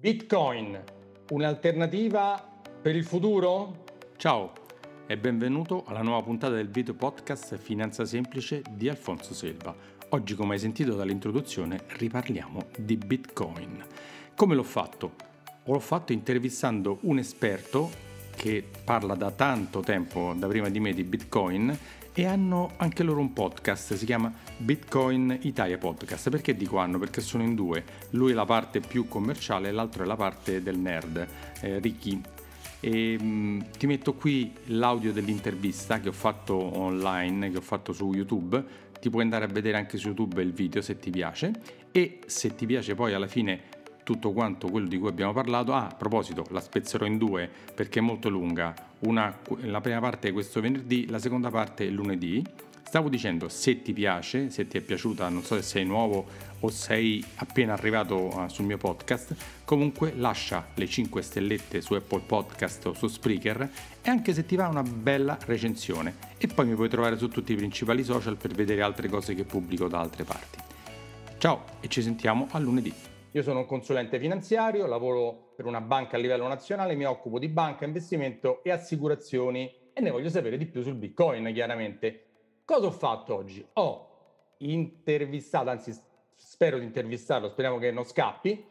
Bitcoin, 0.00 0.82
un'alternativa 1.28 2.42
per 2.80 2.96
il 2.96 3.04
futuro? 3.04 3.84
Ciao 4.16 4.52
e 5.06 5.18
benvenuto 5.18 5.84
alla 5.86 6.00
nuova 6.00 6.22
puntata 6.22 6.54
del 6.54 6.70
video 6.70 6.94
podcast 6.94 7.58
Finanza 7.58 8.06
Semplice 8.06 8.62
di 8.70 8.88
Alfonso 8.88 9.34
Selva. 9.34 9.76
Oggi, 10.08 10.34
come 10.34 10.54
hai 10.54 10.58
sentito 10.58 10.94
dall'introduzione, 10.94 11.82
riparliamo 11.86 12.68
di 12.78 12.96
Bitcoin. 12.96 13.84
Come 14.34 14.54
l'ho 14.54 14.62
fatto? 14.62 15.12
L'ho 15.66 15.80
fatto 15.80 16.12
intervistando 16.12 17.00
un 17.02 17.18
esperto 17.18 17.90
che 18.34 18.66
parla 18.82 19.14
da 19.14 19.30
tanto 19.32 19.80
tempo, 19.80 20.32
da 20.34 20.46
prima 20.46 20.70
di 20.70 20.80
me, 20.80 20.94
di 20.94 21.04
Bitcoin 21.04 21.78
e 22.12 22.26
hanno 22.26 22.72
anche 22.76 23.02
loro 23.02 23.20
un 23.20 23.32
podcast, 23.32 23.94
si 23.94 24.04
chiama 24.04 24.32
Bitcoin 24.56 25.38
Italia 25.42 25.78
Podcast. 25.78 26.30
Perché 26.30 26.56
dico 26.56 26.78
hanno? 26.78 26.98
Perché 26.98 27.20
sono 27.20 27.42
in 27.42 27.54
due, 27.54 27.84
lui 28.10 28.32
è 28.32 28.34
la 28.34 28.44
parte 28.44 28.80
più 28.80 29.08
commerciale 29.08 29.70
l'altro 29.70 30.02
è 30.02 30.06
la 30.06 30.16
parte 30.16 30.62
del 30.62 30.78
nerd, 30.78 31.26
eh, 31.60 31.78
Ricky. 31.78 32.20
E, 32.80 33.18
mh, 33.18 33.24
mm, 33.24 33.60
ti 33.78 33.86
metto 33.86 34.14
qui 34.14 34.52
l'audio 34.66 35.12
dell'intervista 35.12 36.00
che 36.00 36.08
ho 36.08 36.12
fatto 36.12 36.54
online, 36.54 37.50
che 37.50 37.58
ho 37.58 37.62
fatto 37.62 37.92
su 37.92 38.12
YouTube, 38.12 38.88
ti 39.00 39.10
puoi 39.10 39.22
andare 39.22 39.44
a 39.44 39.48
vedere 39.48 39.78
anche 39.78 39.96
su 39.96 40.08
YouTube 40.08 40.42
il 40.42 40.52
video 40.52 40.82
se 40.82 40.98
ti 40.98 41.10
piace 41.10 41.52
e 41.90 42.20
se 42.26 42.54
ti 42.54 42.66
piace 42.66 42.94
poi 42.94 43.14
alla 43.14 43.26
fine 43.26 43.78
tutto 44.10 44.32
quanto 44.32 44.68
quello 44.68 44.88
di 44.88 44.98
cui 44.98 45.08
abbiamo 45.08 45.32
parlato. 45.32 45.72
Ah, 45.72 45.86
a 45.86 45.94
proposito, 45.94 46.44
la 46.50 46.60
spezzerò 46.60 47.06
in 47.06 47.16
due 47.16 47.48
perché 47.72 48.00
è 48.00 48.02
molto 48.02 48.28
lunga. 48.28 48.74
Una, 49.00 49.38
la 49.60 49.80
prima 49.80 50.00
parte 50.00 50.28
è 50.28 50.32
questo 50.32 50.60
venerdì, 50.60 51.08
la 51.08 51.20
seconda 51.20 51.48
parte 51.48 51.86
è 51.86 51.90
lunedì. 51.90 52.44
Stavo 52.82 53.08
dicendo, 53.08 53.48
se 53.48 53.82
ti 53.82 53.92
piace, 53.92 54.50
se 54.50 54.66
ti 54.66 54.76
è 54.78 54.80
piaciuta, 54.80 55.28
non 55.28 55.44
so 55.44 55.54
se 55.54 55.62
sei 55.62 55.84
nuovo 55.84 56.26
o 56.58 56.70
sei 56.70 57.24
appena 57.36 57.72
arrivato 57.72 58.16
uh, 58.16 58.48
sul 58.48 58.64
mio 58.64 58.78
podcast, 58.78 59.36
comunque 59.64 60.12
lascia 60.16 60.66
le 60.74 60.88
5 60.88 61.22
stellette 61.22 61.80
su 61.80 61.94
Apple 61.94 62.22
Podcast 62.26 62.86
o 62.86 62.94
su 62.94 63.06
Spreaker 63.06 63.70
e 64.02 64.10
anche 64.10 64.34
se 64.34 64.44
ti 64.44 64.56
va 64.56 64.66
una 64.66 64.82
bella 64.82 65.38
recensione. 65.46 66.16
E 66.36 66.48
poi 66.48 66.66
mi 66.66 66.74
puoi 66.74 66.88
trovare 66.88 67.16
su 67.16 67.28
tutti 67.28 67.52
i 67.52 67.56
principali 67.56 68.02
social 68.02 68.36
per 68.36 68.54
vedere 68.54 68.82
altre 68.82 69.08
cose 69.08 69.36
che 69.36 69.44
pubblico 69.44 69.86
da 69.86 70.00
altre 70.00 70.24
parti. 70.24 70.58
Ciao 71.38 71.64
e 71.78 71.86
ci 71.86 72.02
sentiamo 72.02 72.48
a 72.50 72.58
lunedì. 72.58 73.09
Io 73.32 73.42
sono 73.44 73.60
un 73.60 73.66
consulente 73.66 74.18
finanziario, 74.18 74.86
lavoro 74.86 75.52
per 75.54 75.64
una 75.64 75.80
banca 75.80 76.16
a 76.16 76.18
livello 76.18 76.48
nazionale, 76.48 76.96
mi 76.96 77.04
occupo 77.04 77.38
di 77.38 77.46
banca, 77.46 77.84
investimento 77.84 78.60
e 78.64 78.72
assicurazioni 78.72 79.72
e 79.92 80.00
ne 80.00 80.10
voglio 80.10 80.28
sapere 80.28 80.56
di 80.56 80.66
più 80.66 80.82
sul 80.82 80.96
Bitcoin, 80.96 81.48
chiaramente. 81.52 82.24
Cosa 82.64 82.86
ho 82.86 82.90
fatto 82.90 83.36
oggi? 83.36 83.64
Ho 83.74 84.08
intervistato, 84.58 85.70
anzi 85.70 85.96
spero 86.34 86.80
di 86.80 86.84
intervistarlo, 86.84 87.50
speriamo 87.50 87.78
che 87.78 87.92
non 87.92 88.02
scappi, 88.02 88.64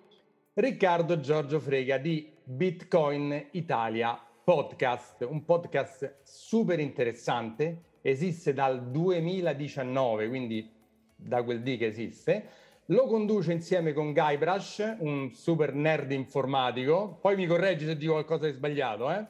Riccardo 0.56 1.22
Giorgio 1.22 1.62
Frega 1.62 1.98
di 1.98 2.30
Bitcoin 2.44 3.48
Italia 3.52 4.22
Podcast, 4.44 5.26
un 5.30 5.46
podcast 5.46 6.18
super 6.24 6.82
interessante, 6.82 7.84
esiste 8.02 8.52
dal 8.52 8.90
2019, 8.90 10.28
quindi 10.28 10.70
da 11.16 11.44
quel 11.44 11.62
dì 11.62 11.78
che 11.78 11.86
esiste 11.86 12.68
lo 12.90 13.06
conduce 13.06 13.52
insieme 13.52 13.94
con 13.94 14.14
Guybrush, 14.14 14.96
un 15.00 15.32
super 15.34 15.74
nerd 15.74 16.12
informatico. 16.12 17.18
Poi 17.22 17.36
mi 17.36 17.46
correggi 17.46 17.86
se 17.86 17.98
dico 17.98 18.14
qualcosa 18.14 18.46
di 18.46 18.54
sbagliato, 18.54 19.12
eh? 19.12 19.26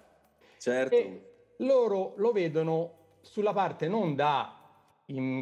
Certo. 0.57 0.95
E 0.95 1.21
loro 1.57 2.13
lo 2.17 2.31
vedono 2.31 3.17
sulla 3.21 3.53
parte 3.53 3.87
non 3.87 4.15
da 4.15 4.55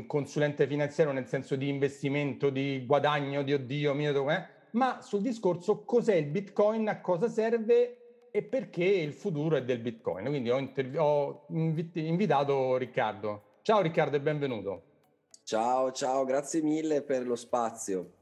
consulente 0.08 0.66
finanziario 0.66 1.12
nel 1.12 1.28
senso 1.28 1.56
di 1.56 1.68
investimento, 1.68 2.50
di 2.50 2.86
guadagno, 2.86 3.44
di 3.44 3.54
oddio 3.54 3.94
mio, 3.94 4.30
eh? 4.32 4.46
ma 4.72 5.02
sul 5.02 5.22
discorso 5.22 5.84
cos'è 5.84 6.16
il 6.16 6.28
Bitcoin, 6.28 6.88
a 6.88 7.02
cosa 7.02 7.28
serve 7.28 8.30
e 8.32 8.44
perché 8.44 8.86
il 8.86 9.14
futuro 9.14 9.58
è 9.58 9.64
del 9.64 9.80
Bitcoin. 9.80 10.26
Quindi 10.28 10.50
ho, 10.50 10.58
interv- 10.58 10.98
ho 10.98 11.46
invitato 11.50 12.78
Riccardo. 12.78 13.60
Ciao 13.62 13.82
Riccardo 13.82 14.16
e 14.16 14.22
benvenuto. 14.22 14.82
Ciao, 15.44 15.92
ciao, 15.92 16.26
grazie 16.26 16.62
mille 16.62 17.02
per 17.04 17.26
lo 17.26 17.36
spazio. 17.36 18.17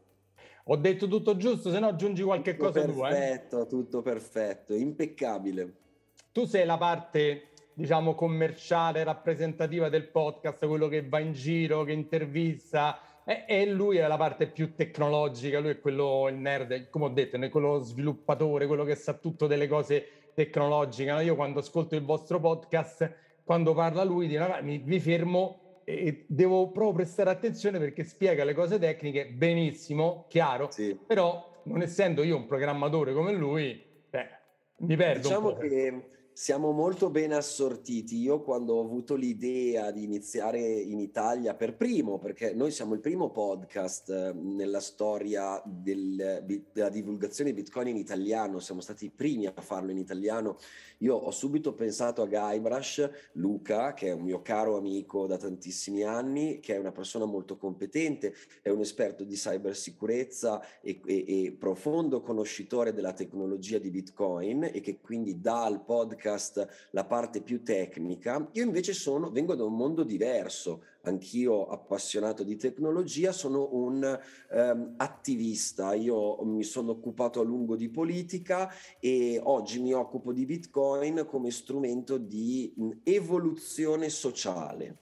Ho 0.67 0.77
detto 0.77 1.07
tutto 1.07 1.37
giusto, 1.37 1.69
se 1.69 1.79
no 1.79 1.89
aggiungi 1.89 2.23
qualche 2.23 2.55
tutto 2.55 2.71
cosa 2.71 2.81
perfetto, 2.81 2.95
tu. 2.95 3.01
Perfetto, 3.01 3.67
tutto 3.67 4.01
perfetto, 4.01 4.73
impeccabile. 4.73 5.73
Tu 6.31 6.45
sei 6.45 6.65
la 6.65 6.77
parte, 6.77 7.49
diciamo, 7.73 8.15
commerciale, 8.15 9.03
rappresentativa 9.03 9.89
del 9.89 10.07
podcast, 10.07 10.65
quello 10.65 10.87
che 10.87 11.07
va 11.07 11.19
in 11.19 11.33
giro, 11.33 11.83
che 11.83 11.91
intervista, 11.91 12.99
e, 13.23 13.65
lui 13.67 13.97
è 13.97 14.07
la 14.07 14.17
parte 14.17 14.47
più 14.47 14.73
tecnologica, 14.73 15.59
lui 15.59 15.71
è 15.71 15.79
quello, 15.79 16.27
il 16.29 16.35
nerd, 16.35 16.89
come 16.89 17.05
ho 17.05 17.09
detto, 17.09 17.37
è 17.37 17.49
quello 17.49 17.79
sviluppatore, 17.79 18.65
quello 18.65 18.83
che 18.83 18.95
sa 18.95 19.13
tutto 19.13 19.45
delle 19.45 19.67
cose 19.67 20.31
tecnologiche. 20.33 21.11
No? 21.11 21.19
Io 21.21 21.35
quando 21.35 21.59
ascolto 21.59 21.95
il 21.95 22.03
vostro 22.03 22.39
podcast, 22.39 23.11
quando 23.43 23.75
parla 23.75 24.03
lui, 24.03 24.27
mi, 24.61 24.81
mi 24.83 24.99
fermo 24.99 25.64
e 25.85 26.25
devo 26.27 26.71
proprio 26.71 26.93
prestare 26.93 27.29
attenzione 27.29 27.77
perché 27.77 28.03
spiega 28.03 28.43
le 28.43 28.53
cose 28.53 28.79
tecniche 28.79 29.27
benissimo, 29.27 30.25
chiaro, 30.27 30.69
sì. 30.71 30.97
però 31.05 31.61
non 31.65 31.81
essendo 31.81 32.23
io 32.23 32.35
un 32.35 32.47
programmatore 32.47 33.13
come 33.13 33.31
lui, 33.31 33.81
beh, 34.09 34.29
mi 34.77 34.95
perdo 34.95 35.27
diciamo 35.27 35.53
che 35.53 36.09
siamo 36.37 36.71
molto 36.71 37.09
ben 37.09 37.31
assortiti. 37.31 38.17
Io 38.17 38.41
quando 38.41 38.73
ho 38.73 38.83
avuto 38.83 39.15
l'idea 39.15 39.89
di 39.91 40.03
iniziare 40.03 40.59
in 40.59 40.99
Italia 40.99 41.53
per 41.53 41.77
primo, 41.77 42.19
perché 42.19 42.53
noi 42.53 42.71
siamo 42.71 42.93
il 42.93 42.99
primo 42.99 43.31
podcast 43.31 44.09
eh, 44.09 44.33
nella 44.33 44.81
storia 44.81 45.61
del, 45.63 46.43
della 46.73 46.89
divulgazione 46.89 47.53
di 47.53 47.61
Bitcoin 47.61 47.87
in 47.87 47.95
italiano, 47.95 48.59
siamo 48.59 48.81
stati 48.81 49.05
i 49.05 49.11
primi 49.11 49.45
a 49.45 49.53
farlo 49.61 49.91
in 49.91 49.97
italiano, 49.97 50.57
io 50.97 51.15
ho 51.15 51.31
subito 51.31 51.73
pensato 51.73 52.21
a 52.21 52.27
Guybrush, 52.27 53.09
Luca, 53.33 53.93
che 53.93 54.07
è 54.07 54.11
un 54.11 54.23
mio 54.23 54.41
caro 54.41 54.75
amico 54.75 55.27
da 55.27 55.37
tantissimi 55.37 56.03
anni, 56.03 56.59
che 56.59 56.75
è 56.75 56.77
una 56.77 56.91
persona 56.91 57.23
molto 57.23 57.55
competente, 57.55 58.33
è 58.61 58.69
un 58.69 58.81
esperto 58.81 59.23
di 59.23 59.35
cybersicurezza 59.35 60.61
e, 60.81 60.99
e, 61.05 61.45
e 61.45 61.55
profondo 61.57 62.19
conoscitore 62.19 62.91
della 62.91 63.13
tecnologia 63.13 63.77
di 63.77 63.89
Bitcoin 63.89 64.65
e 64.65 64.81
che 64.81 64.99
quindi 64.99 65.39
dà 65.39 65.63
al 65.63 65.81
podcast 65.85 66.23
podcast 66.25 66.87
la 66.91 67.05
parte 67.05 67.41
più 67.41 67.61
tecnica, 67.61 68.49
io 68.53 68.63
invece 68.63 68.93
sono, 68.93 69.29
vengo 69.29 69.53
da 69.53 69.63
un 69.63 69.75
mondo 69.75 70.03
diverso, 70.03 70.83
anch'io 71.03 71.67
appassionato 71.67 72.43
di 72.43 72.55
tecnologia, 72.55 73.31
sono 73.31 73.69
un 73.73 74.19
um, 74.49 74.93
attivista, 74.97 75.93
io 75.93 76.43
mi 76.43 76.63
sono 76.63 76.91
occupato 76.91 77.39
a 77.39 77.43
lungo 77.43 77.75
di 77.75 77.89
politica 77.89 78.71
e 78.99 79.39
oggi 79.43 79.79
mi 79.79 79.93
occupo 79.93 80.33
di 80.33 80.45
Bitcoin 80.45 81.25
come 81.27 81.51
strumento 81.51 82.17
di 82.17 82.73
evoluzione 83.03 84.09
sociale. 84.09 84.97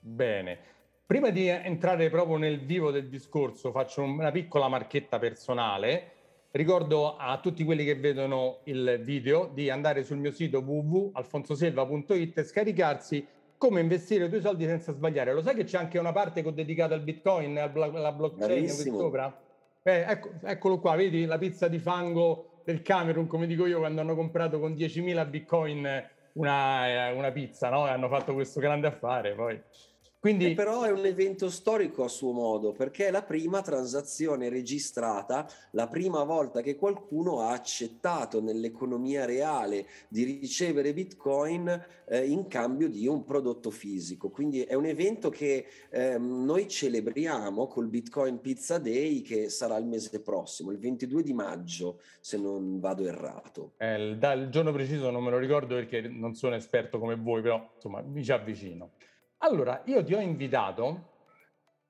Bene. 0.00 0.70
Prima 1.04 1.28
di 1.28 1.46
entrare 1.46 2.08
proprio 2.08 2.38
nel 2.38 2.64
vivo 2.64 2.90
del 2.90 3.10
discorso, 3.10 3.70
faccio 3.70 4.00
una 4.00 4.30
piccola 4.30 4.68
marchetta 4.68 5.18
personale 5.18 6.21
Ricordo 6.54 7.16
a 7.16 7.40
tutti 7.40 7.64
quelli 7.64 7.82
che 7.82 7.94
vedono 7.94 8.58
il 8.64 9.00
video 9.02 9.50
di 9.54 9.70
andare 9.70 10.04
sul 10.04 10.18
mio 10.18 10.32
sito 10.32 10.58
www.alfonsoselva.it 10.58 12.36
e 12.36 12.44
scaricarsi 12.44 13.26
come 13.56 13.80
investire 13.80 14.26
i 14.26 14.28
tuoi 14.28 14.42
soldi 14.42 14.66
senza 14.66 14.92
sbagliare. 14.92 15.32
Lo 15.32 15.40
sai 15.40 15.54
che 15.54 15.64
c'è 15.64 15.78
anche 15.78 15.98
una 15.98 16.12
parte 16.12 16.42
che 16.42 16.48
ho 16.48 16.52
dedicato 16.52 16.92
al 16.92 17.00
bitcoin, 17.00 17.56
alla 17.56 18.12
blockchain 18.12 18.64
qui 18.64 18.90
sopra? 18.90 19.34
Eh, 19.82 20.04
ecco, 20.06 20.30
eccolo 20.42 20.78
qua, 20.78 20.94
vedi 20.94 21.24
la 21.24 21.38
pizza 21.38 21.68
di 21.68 21.78
fango 21.78 22.60
del 22.64 22.82
Camerun, 22.82 23.26
come 23.26 23.46
dico 23.46 23.64
io, 23.64 23.78
quando 23.78 24.02
hanno 24.02 24.14
comprato 24.14 24.60
con 24.60 24.74
10.000 24.74 25.30
bitcoin 25.30 25.88
una, 26.34 27.08
eh, 27.08 27.12
una 27.12 27.30
pizza, 27.30 27.70
no? 27.70 27.86
E 27.86 27.90
hanno 27.90 28.08
fatto 28.08 28.34
questo 28.34 28.60
grande 28.60 28.88
affare 28.88 29.32
poi. 29.32 29.58
Quindi... 30.22 30.54
Però 30.54 30.84
è 30.84 30.92
un 30.92 31.04
evento 31.04 31.50
storico 31.50 32.04
a 32.04 32.08
suo 32.08 32.30
modo, 32.30 32.70
perché 32.70 33.08
è 33.08 33.10
la 33.10 33.24
prima 33.24 33.60
transazione 33.60 34.48
registrata, 34.48 35.48
la 35.72 35.88
prima 35.88 36.22
volta 36.22 36.60
che 36.60 36.76
qualcuno 36.76 37.40
ha 37.40 37.50
accettato 37.50 38.40
nell'economia 38.40 39.24
reale 39.24 39.84
di 40.06 40.22
ricevere 40.22 40.92
Bitcoin 40.92 41.86
eh, 42.06 42.24
in 42.24 42.46
cambio 42.46 42.88
di 42.88 43.08
un 43.08 43.24
prodotto 43.24 43.72
fisico. 43.72 44.30
Quindi 44.30 44.62
è 44.62 44.74
un 44.74 44.84
evento 44.84 45.28
che 45.28 45.66
eh, 45.90 46.18
noi 46.18 46.68
celebriamo 46.68 47.66
col 47.66 47.88
Bitcoin 47.88 48.40
Pizza 48.40 48.78
Day 48.78 49.22
che 49.22 49.48
sarà 49.48 49.76
il 49.76 49.86
mese 49.86 50.20
prossimo, 50.20 50.70
il 50.70 50.78
22 50.78 51.24
di 51.24 51.32
maggio, 51.32 51.98
se 52.20 52.38
non 52.38 52.78
vado 52.78 53.04
errato. 53.04 53.72
Eh, 53.78 53.96
il 53.96 54.48
giorno 54.52 54.70
preciso 54.70 55.10
non 55.10 55.24
me 55.24 55.30
lo 55.30 55.38
ricordo 55.38 55.74
perché 55.74 56.02
non 56.02 56.36
sono 56.36 56.54
esperto 56.54 57.00
come 57.00 57.16
voi, 57.16 57.42
però 57.42 57.72
insomma 57.74 58.00
mi 58.02 58.22
ci 58.22 58.30
avvicino. 58.30 58.92
Allora, 59.44 59.82
io 59.86 60.04
ti 60.04 60.14
ho 60.14 60.20
invitato 60.20 61.10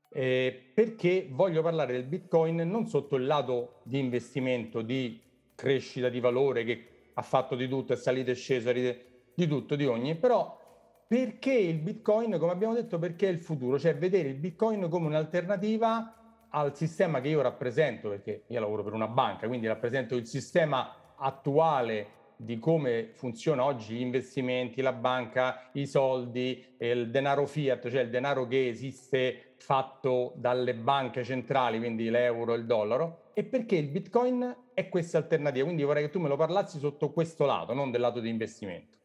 eh, 0.08 0.70
perché 0.74 1.28
voglio 1.30 1.60
parlare 1.60 1.92
del 1.92 2.04
Bitcoin 2.04 2.56
non 2.56 2.86
sotto 2.86 3.16
il 3.16 3.26
lato 3.26 3.80
di 3.82 3.98
investimento, 3.98 4.80
di 4.80 5.20
crescita 5.54 6.08
di 6.08 6.18
valore 6.18 6.64
che 6.64 6.86
ha 7.12 7.20
fatto 7.20 7.54
di 7.54 7.68
tutto, 7.68 7.92
è 7.92 7.96
salito 7.96 8.30
e 8.30 8.34
sceso, 8.34 8.72
di 8.72 9.46
tutto, 9.46 9.76
di 9.76 9.84
ogni, 9.84 10.14
però 10.14 10.58
perché 11.06 11.52
il 11.52 11.76
Bitcoin, 11.76 12.38
come 12.38 12.52
abbiamo 12.52 12.72
detto, 12.72 12.98
perché 12.98 13.28
è 13.28 13.30
il 13.30 13.40
futuro, 13.40 13.78
cioè 13.78 13.96
vedere 13.96 14.30
il 14.30 14.36
Bitcoin 14.36 14.88
come 14.88 15.08
un'alternativa 15.08 16.46
al 16.48 16.74
sistema 16.74 17.20
che 17.20 17.28
io 17.28 17.42
rappresento, 17.42 18.08
perché 18.08 18.44
io 18.46 18.60
lavoro 18.60 18.82
per 18.82 18.94
una 18.94 19.08
banca, 19.08 19.46
quindi 19.46 19.66
rappresento 19.66 20.16
il 20.16 20.26
sistema 20.26 21.14
attuale 21.16 22.20
di 22.42 22.58
come 22.58 23.10
funziona 23.14 23.64
oggi 23.64 23.94
gli 23.94 24.00
investimenti, 24.00 24.82
la 24.82 24.92
banca, 24.92 25.70
i 25.72 25.86
soldi, 25.86 26.64
il 26.78 27.10
denaro 27.10 27.46
fiat, 27.46 27.88
cioè 27.88 28.02
il 28.02 28.10
denaro 28.10 28.46
che 28.46 28.68
esiste 28.68 29.54
fatto 29.56 30.32
dalle 30.36 30.74
banche 30.74 31.22
centrali, 31.22 31.78
quindi 31.78 32.10
l'euro 32.10 32.54
il 32.54 32.66
dollaro, 32.66 33.30
e 33.34 33.44
perché 33.44 33.76
il 33.76 33.88
Bitcoin 33.88 34.56
è 34.74 34.88
questa 34.88 35.18
alternativa. 35.18 35.64
Quindi 35.64 35.84
vorrei 35.84 36.04
che 36.04 36.10
tu 36.10 36.18
me 36.18 36.28
lo 36.28 36.36
parlassi 36.36 36.78
sotto 36.78 37.12
questo 37.12 37.46
lato, 37.46 37.72
non 37.72 37.90
del 37.90 38.00
lato 38.00 38.20
di 38.20 38.28
investimento. 38.28 38.98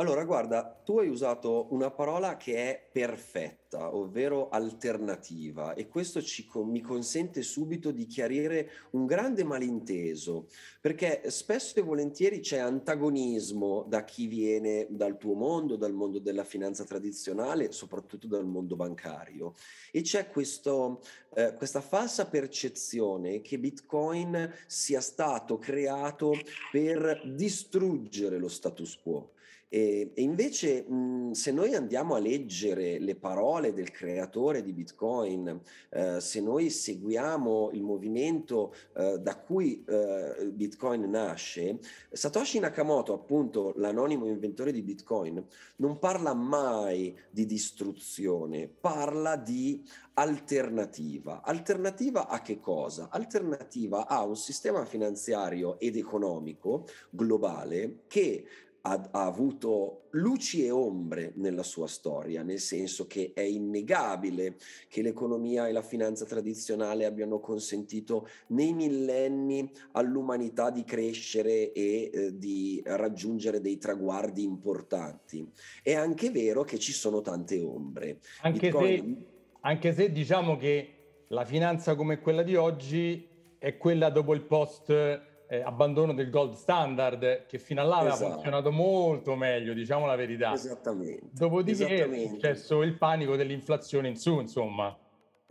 Allora, 0.00 0.24
guarda, 0.24 0.80
tu 0.82 0.98
hai 0.98 1.10
usato 1.10 1.66
una 1.72 1.90
parola 1.90 2.38
che 2.38 2.54
è 2.54 2.88
perfetta, 2.90 3.94
ovvero 3.94 4.48
alternativa, 4.48 5.74
e 5.74 5.88
questo 5.88 6.22
ci, 6.22 6.48
mi 6.54 6.80
consente 6.80 7.42
subito 7.42 7.90
di 7.90 8.06
chiarire 8.06 8.70
un 8.92 9.04
grande 9.04 9.44
malinteso, 9.44 10.46
perché 10.80 11.24
spesso 11.26 11.78
e 11.78 11.82
volentieri 11.82 12.40
c'è 12.40 12.56
antagonismo 12.56 13.84
da 13.86 14.02
chi 14.04 14.26
viene 14.26 14.86
dal 14.88 15.18
tuo 15.18 15.34
mondo, 15.34 15.76
dal 15.76 15.92
mondo 15.92 16.18
della 16.18 16.44
finanza 16.44 16.84
tradizionale, 16.84 17.70
soprattutto 17.70 18.26
dal 18.26 18.46
mondo 18.46 18.76
bancario, 18.76 19.52
e 19.92 20.00
c'è 20.00 20.30
questo, 20.30 21.02
eh, 21.34 21.52
questa 21.52 21.82
falsa 21.82 22.26
percezione 22.26 23.42
che 23.42 23.58
Bitcoin 23.58 24.50
sia 24.66 25.02
stato 25.02 25.58
creato 25.58 26.32
per 26.72 27.20
distruggere 27.34 28.38
lo 28.38 28.48
status 28.48 28.96
quo. 28.96 29.32
E, 29.72 30.10
e 30.14 30.22
invece 30.22 30.82
mh, 30.82 31.30
se 31.30 31.52
noi 31.52 31.74
andiamo 31.76 32.16
a 32.16 32.18
leggere 32.18 32.98
le 32.98 33.14
parole 33.14 33.72
del 33.72 33.92
creatore 33.92 34.62
di 34.62 34.72
Bitcoin, 34.72 35.60
eh, 35.90 36.20
se 36.20 36.40
noi 36.40 36.70
seguiamo 36.70 37.70
il 37.72 37.82
movimento 37.84 38.74
eh, 38.96 39.18
da 39.20 39.38
cui 39.38 39.84
eh, 39.86 40.50
Bitcoin 40.52 41.08
nasce, 41.08 41.78
Satoshi 42.10 42.58
Nakamoto, 42.58 43.14
appunto 43.14 43.72
l'anonimo 43.76 44.26
inventore 44.26 44.72
di 44.72 44.82
Bitcoin, 44.82 45.40
non 45.76 46.00
parla 46.00 46.34
mai 46.34 47.16
di 47.30 47.46
distruzione, 47.46 48.68
parla 48.68 49.36
di 49.36 49.84
alternativa. 50.14 51.42
Alternativa 51.42 52.26
a 52.26 52.42
che 52.42 52.58
cosa? 52.58 53.08
Alternativa 53.08 54.08
a 54.08 54.24
un 54.24 54.36
sistema 54.36 54.84
finanziario 54.84 55.78
ed 55.78 55.96
economico 55.96 56.86
globale 57.10 58.00
che 58.08 58.44
ha, 58.82 59.08
ha, 59.10 59.24
avuto 59.24 60.06
luci 60.10 60.64
e 60.64 60.70
ombre 60.70 61.32
nella 61.36 61.62
sua 61.62 61.86
storia, 61.86 62.42
nel 62.42 62.58
senso 62.58 63.06
che 63.06 63.32
è 63.34 63.42
innegabile 63.42 64.56
che 64.88 65.02
l'economia 65.02 65.68
e 65.68 65.72
la 65.72 65.82
finanza 65.82 66.24
tradizionale 66.24 67.04
abbiano 67.04 67.40
consentito 67.40 68.28
nei 68.48 68.72
millenni 68.72 69.70
all'umanità 69.92 70.70
di 70.70 70.84
crescere 70.84 71.72
e 71.72 72.10
eh, 72.12 72.38
di 72.38 72.82
raggiungere 72.84 73.60
dei 73.60 73.78
traguardi 73.78 74.42
importanti. 74.42 75.48
È 75.82 75.94
anche 75.94 76.30
vero 76.30 76.64
che 76.64 76.78
ci 76.78 76.92
sono 76.92 77.20
tante 77.20 77.60
ombre. 77.60 78.20
Anche, 78.42 78.70
Bitcoin... 78.70 79.16
se, 79.18 79.26
anche 79.60 79.92
se 79.92 80.10
diciamo 80.10 80.56
che 80.56 80.94
la 81.28 81.44
finanza 81.44 81.94
come 81.94 82.20
quella 82.20 82.42
di 82.42 82.56
oggi 82.56 83.28
è 83.58 83.76
quella 83.76 84.10
dopo 84.10 84.32
il 84.34 84.42
post 84.42 85.28
eh, 85.52 85.62
abbandono 85.62 86.14
del 86.14 86.30
gold 86.30 86.54
standard 86.54 87.46
che 87.46 87.58
fino 87.58 87.80
all'ora 87.80 88.06
esatto. 88.06 88.14
aveva 88.14 88.34
funzionato 88.34 88.70
molto 88.70 89.34
meglio, 89.34 89.74
diciamo 89.74 90.06
la 90.06 90.14
verità. 90.14 90.52
Esattamente. 90.52 91.26
Dopodiché 91.32 91.86
Esattamente. 91.86 92.24
è 92.24 92.28
successo 92.28 92.82
il 92.82 92.96
panico 92.96 93.34
dell'inflazione 93.34 94.06
in 94.06 94.16
su, 94.16 94.38
insomma. 94.38 94.96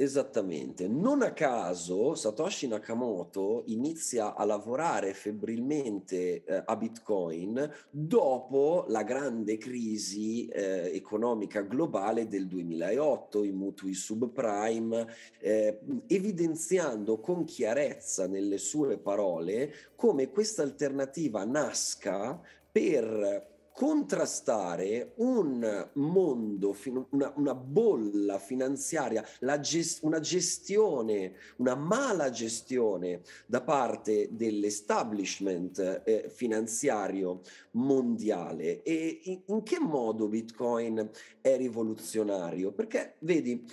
Esattamente, 0.02 0.88
non 0.88 1.22
a 1.24 1.34
caso 1.34 2.16
Satoshi 2.16 2.70
Nakamoto 2.70 3.64
inizia 3.66 4.34
a 4.34 4.46
lavorare 4.46 5.14
febbrilmente 5.14 6.42
eh, 6.46 6.64
a 6.66 6.78
Bitcoin 6.78 7.70
dopo 7.90 8.86
la 8.88 9.04
grande 9.04 9.58
crisi 9.58 10.48
eh, 10.48 10.92
economica 10.94 11.64
globale 11.64 12.30
del 12.30 12.48
2008, 12.48 13.44
i 13.44 13.52
mutui 13.52 13.94
subprime, 13.94 15.06
eh, 15.38 15.82
evidenziando 16.08 17.20
con 17.20 17.44
chiarezza 17.44 18.26
nelle 18.26 18.58
sue 18.58 18.98
parole 19.00 19.74
come 19.98 20.30
questa 20.30 20.62
alternativa 20.64 21.44
nasca 21.44 22.40
per 22.72 23.58
contrastare 23.80 25.14
un 25.20 25.90
mondo, 25.94 26.76
una, 27.12 27.32
una 27.38 27.56
bolla 27.56 28.38
finanziaria, 28.38 29.26
gest, 29.62 30.04
una 30.04 30.20
gestione, 30.20 31.36
una 31.60 31.76
mala 31.76 32.30
gestione 32.30 33.22
da 33.46 33.62
parte 33.62 34.28
dell'establishment 34.32 36.02
eh, 36.04 36.28
finanziario 36.28 37.40
mondiale. 37.72 38.84
E 38.84 39.22
in, 39.24 39.42
in 39.46 39.64
che 39.64 39.80
modo 39.80 40.28
Bitcoin 40.28 41.10
è 41.40 41.56
rivoluzionario? 41.56 42.74
Perché 42.74 43.16
vedi, 43.20 43.66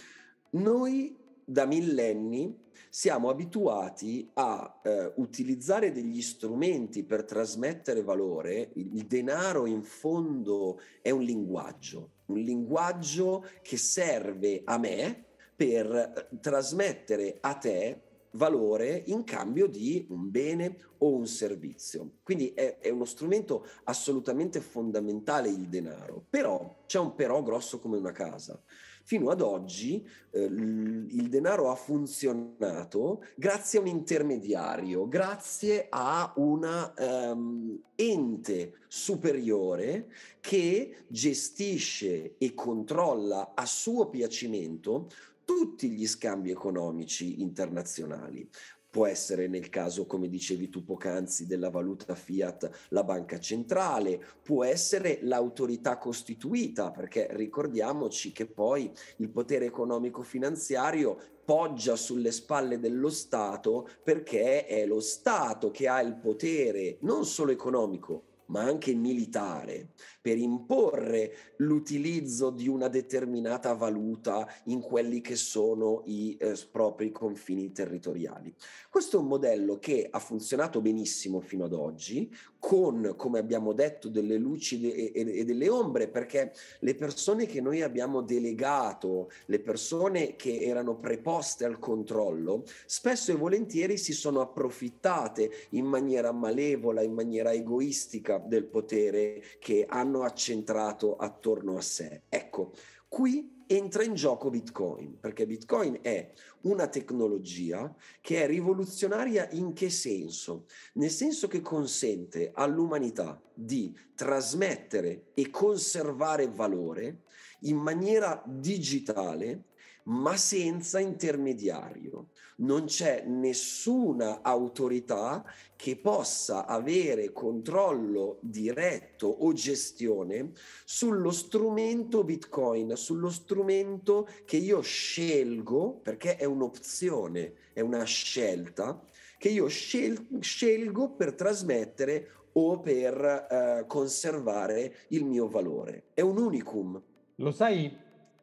noi 0.51 1.17
da 1.49 1.65
millenni 1.65 2.65
siamo 2.91 3.29
abituati 3.29 4.29
a 4.35 4.81
eh, 4.83 5.13
utilizzare 5.17 5.93
degli 5.93 6.21
strumenti 6.21 7.05
per 7.05 7.25
trasmettere 7.25 8.03
valore. 8.03 8.71
Il, 8.75 8.97
il 8.97 9.07
denaro 9.07 9.67
in 9.67 9.83
fondo 9.83 10.81
è 11.01 11.11
un 11.11 11.23
linguaggio, 11.23 12.11
un 12.27 12.39
linguaggio 12.39 13.47
che 13.63 13.77
serve 13.77 14.63
a 14.65 14.77
me 14.79 15.25
per 15.55 15.87
eh, 15.95 16.39
trasmettere 16.41 17.39
a 17.41 17.55
te 17.55 18.01
valore 18.33 19.05
in 19.07 19.25
cambio 19.25 19.67
di 19.67 20.07
un 20.11 20.31
bene 20.31 20.77
o 20.99 21.15
un 21.15 21.27
servizio. 21.27 22.19
Quindi 22.23 22.53
è, 22.55 22.79
è, 22.79 22.91
uno 22.91 23.05
strumento 23.05 23.67
assolutamente 23.85 24.61
fondamentale 24.61 25.49
il 25.49 25.69
denaro, 25.69 26.25
però 26.29 26.83
c'è 26.87 26.99
un 26.99 27.15
però 27.15 27.43
grosso 27.43 27.79
come 27.79 27.97
una 27.97 28.13
casa. 28.13 28.61
Fino 29.07 29.31
ad 29.31 29.41
oggi 29.41 30.05
eh, 30.33 30.43
il 30.43 31.29
denaro 31.29 31.71
ha 31.71 31.77
funzionato 31.77 33.23
grazie 33.37 33.79
a 33.79 33.83
un 33.83 33.87
intermediario, 33.87 35.07
grazie 35.07 35.87
a 35.89 36.33
un 36.39 36.93
um, 36.99 37.81
ente 37.95 38.79
superiore 38.89 40.09
che 40.41 41.05
gestisce 41.07 42.35
e 42.37 42.53
controlla 42.55 43.53
a 43.55 43.65
suo 43.65 44.09
piacimento 44.09 45.09
tutti 45.45 45.89
gli 45.91 46.09
scambi 46.09 46.51
economici 46.51 47.41
internazionali. 47.41 48.51
Può 48.97 49.05
essere 49.05 49.47
nel 49.47 49.69
caso, 49.69 50.07
come 50.07 50.27
dicevi 50.27 50.71
tu 50.71 50.83
poc'anzi, 50.83 51.47
della 51.47 51.69
valuta 51.69 52.15
fiat 52.15 52.87
la 52.89 53.05
banca 53.05 53.39
centrale, 53.39 54.19
può 54.43 54.65
essere 54.65 55.19
l'autorità 55.21 55.99
costituita, 55.99 56.91
perché 56.93 57.29
ricordiamoci 57.33 58.33
che 58.33 58.47
poi 58.47 58.91
il 59.17 59.29
potere 59.29 59.67
economico 59.67 60.23
finanziario 60.23 61.19
poggia 61.45 61.95
sulle 61.95 62.33
spalle 62.33 62.81
dello 62.81 63.11
Stato 63.11 63.87
perché 64.03 64.65
è 64.65 64.87
lo 64.87 65.01
Stato 65.01 65.71
che 65.71 65.89
ha 65.89 66.01
il 66.01 66.15
potere 66.15 66.97
non 67.01 67.27
solo 67.27 67.53
economico, 67.53 68.26
ma 68.47 68.63
anche 68.63 68.95
militare, 68.95 69.91
per 70.21 70.39
imporre 70.39 71.55
l'utilizzo 71.59 72.51
di 72.51 72.69
una 72.69 72.89
determinata 72.89 73.73
valuta 73.75 74.47
in 74.65 74.81
quelli 74.81 75.21
che 75.21 75.37
sono 75.37 76.03
i 76.07 76.37
eh, 76.39 76.55
propri 76.71 77.11
confini 77.11 77.73
territoriali. 77.73 78.55
Questo 78.91 79.17
è 79.17 79.21
un 79.21 79.27
modello 79.27 79.79
che 79.79 80.07
ha 80.11 80.19
funzionato 80.19 80.81
benissimo 80.81 81.41
fino 81.41 81.65
ad 81.65 81.73
oggi, 81.73 82.31
con, 82.59 83.15
come 83.17 83.39
abbiamo 83.39 83.73
detto, 83.73 84.09
delle 84.09 84.37
luci 84.37 84.91
e, 84.91 85.13
e, 85.15 85.39
e 85.39 85.45
delle 85.45 85.69
ombre, 85.69 86.09
perché 86.09 86.53
le 86.81 86.95
persone 86.95 87.47
che 87.47 87.61
noi 87.61 87.83
abbiamo 87.83 88.23
delegato, 88.23 89.31
le 89.47 89.61
persone 89.61 90.37
che 90.37 90.61
erano 90.61 90.97
preposte 90.97 91.65
al 91.65 91.79
controllo, 91.79 92.65
spesso 92.87 93.33
e 93.33 93.37
volentieri 93.37 93.97
si 93.97 94.13
sono 94.13 94.41
approfittate 94.41 95.51
in 95.71 95.85
maniera 95.85 96.33
malevola, 96.33 97.03
in 97.03 97.13
maniera 97.13 97.53
egoistica 97.53 98.39
del 98.39 98.65
potere 98.65 99.43
che 99.59 99.87
hanno 99.89 100.23
accentrato 100.23 101.17
attorno 101.17 101.77
a 101.77 101.81
sé. 101.81 102.23
Ecco, 102.29 102.73
qui 103.17 103.65
entra 103.67 104.05
in 104.05 104.13
gioco 104.13 104.51
Bitcoin, 104.51 105.19
perché 105.19 105.47
Bitcoin 105.47 106.01
è 106.03 106.33
una 106.65 106.87
tecnologia 106.87 107.97
che 108.21 108.43
è 108.43 108.47
rivoluzionaria 108.47 109.49
in 109.53 109.73
che 109.73 109.89
senso? 109.89 110.67
Nel 110.97 111.09
senso 111.09 111.49
che 111.49 111.63
consente 111.63 112.51
all'umanità 112.53 113.41
di 113.55 113.97
trasmettere 114.15 115.29
e 115.33 115.49
conservare 115.49 116.47
valore 116.47 117.23
in 117.61 117.79
maniera 117.79 118.43
digitale 118.45 119.63
ma 120.07 120.37
senza 120.37 120.99
intermediario. 120.99 122.29
Non 122.57 122.85
c'è 122.85 123.25
nessuna 123.27 124.41
autorità 124.43 125.45
che 125.77 125.97
possa 125.97 126.67
avere 126.67 127.33
controllo 127.33 128.39
diretto 128.41 129.27
o 129.27 129.53
gestione 129.53 130.53
sullo 130.85 131.31
strumento 131.31 132.25
Bitcoin, 132.25 132.97
sullo 132.97 133.31
strumento 133.31 134.27
che 134.45 134.57
io 134.57 134.81
scelgo, 134.81 136.01
perché 136.03 136.37
è 136.37 136.45
un'opzione, 136.45 137.53
è 137.73 137.81
una 137.81 138.05
scelta, 138.05 139.03
che 139.39 139.49
io 139.49 139.67
scel- 139.67 140.27
scelgo 140.41 141.11
per 141.11 141.35
trasmettere 141.35 142.31
o 142.53 142.81
per 142.81 143.23
eh, 143.51 143.85
conservare 143.87 144.95
il 145.09 145.25
mio 145.25 145.47
valore. 145.49 146.05
È 146.15 146.23
un 146.23 146.39
unicum. 146.39 147.01
Lo 147.37 147.51
sai, 147.51 147.95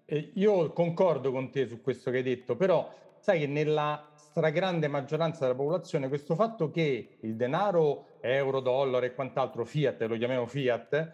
eh, 0.06 0.32
io 0.36 0.72
concordo 0.72 1.32
con 1.32 1.50
te 1.50 1.68
su 1.68 1.82
questo 1.82 2.12
che 2.12 2.18
hai 2.18 2.24
detto, 2.24 2.56
però 2.56 2.92
sai 3.20 3.40
che 3.40 3.48
nella 3.48 4.12
stragrande 4.16 4.88
maggioranza 4.88 5.42
della 5.42 5.56
popolazione 5.56 6.08
questo 6.08 6.36
fatto 6.36 6.70
che 6.70 7.18
il 7.20 7.36
denaro, 7.36 8.18
euro, 8.20 8.60
dollaro 8.60 9.06
e 9.06 9.14
quant'altro, 9.14 9.64
fiat, 9.64 10.02
lo 10.04 10.18
chiamiamo 10.18 10.46
fiat, 10.46 11.14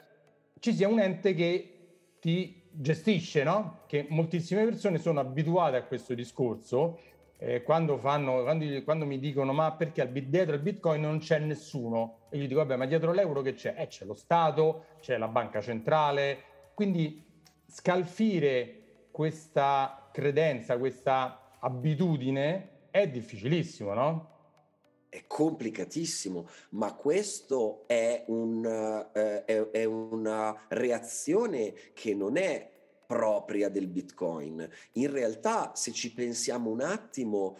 ci 0.59 0.73
sia 0.73 0.87
un 0.87 0.99
ente 0.99 1.33
che 1.33 1.73
ti 2.19 2.61
gestisce, 2.71 3.43
no? 3.43 3.81
Che 3.87 4.05
moltissime 4.09 4.63
persone 4.63 4.97
sono 4.97 5.19
abituate 5.19 5.77
a 5.77 5.83
questo 5.83 6.13
discorso 6.13 6.99
eh, 7.37 7.63
quando, 7.63 7.97
fanno, 7.97 8.43
quando, 8.43 8.83
quando, 8.83 9.05
mi 9.05 9.17
dicono 9.17 9.53
ma 9.53 9.71
perché 9.71 10.11
dietro 10.11 10.55
il 10.55 10.61
bitcoin 10.61 11.01
non 11.01 11.19
c'è 11.19 11.39
nessuno 11.39 12.27
e 12.29 12.37
gli 12.37 12.47
dico 12.47 12.59
vabbè 12.59 12.75
ma 12.75 12.85
dietro 12.85 13.13
l'euro 13.13 13.41
che 13.41 13.53
c'è? 13.53 13.75
Eh, 13.77 13.87
c'è 13.87 14.03
lo 14.03 14.13
Stato, 14.13 14.85
c'è 14.99 15.17
la 15.17 15.29
banca 15.29 15.61
centrale, 15.61 16.37
quindi 16.73 17.25
scalfire 17.65 18.78
questa 19.11 20.09
credenza, 20.11 20.77
questa 20.77 21.57
abitudine 21.59 22.87
è 22.91 23.07
difficilissimo, 23.07 23.93
no? 23.93 24.37
È 25.09 25.23
complicatissimo, 25.25 26.47
ma 26.71 26.93
questo 26.93 27.83
è, 27.87 28.23
un, 28.27 28.63
uh, 28.63 29.11
è, 29.11 29.69
è 29.71 29.83
una 29.85 30.65
reazione 30.67 31.73
che 31.93 32.13
non 32.13 32.37
è 32.37 32.69
propria 33.07 33.69
del 33.69 33.87
Bitcoin. 33.87 34.69
In 34.93 35.11
realtà, 35.11 35.71
se 35.73 35.91
ci 35.91 36.13
pensiamo 36.13 36.69
un 36.69 36.81
attimo, 36.81 37.57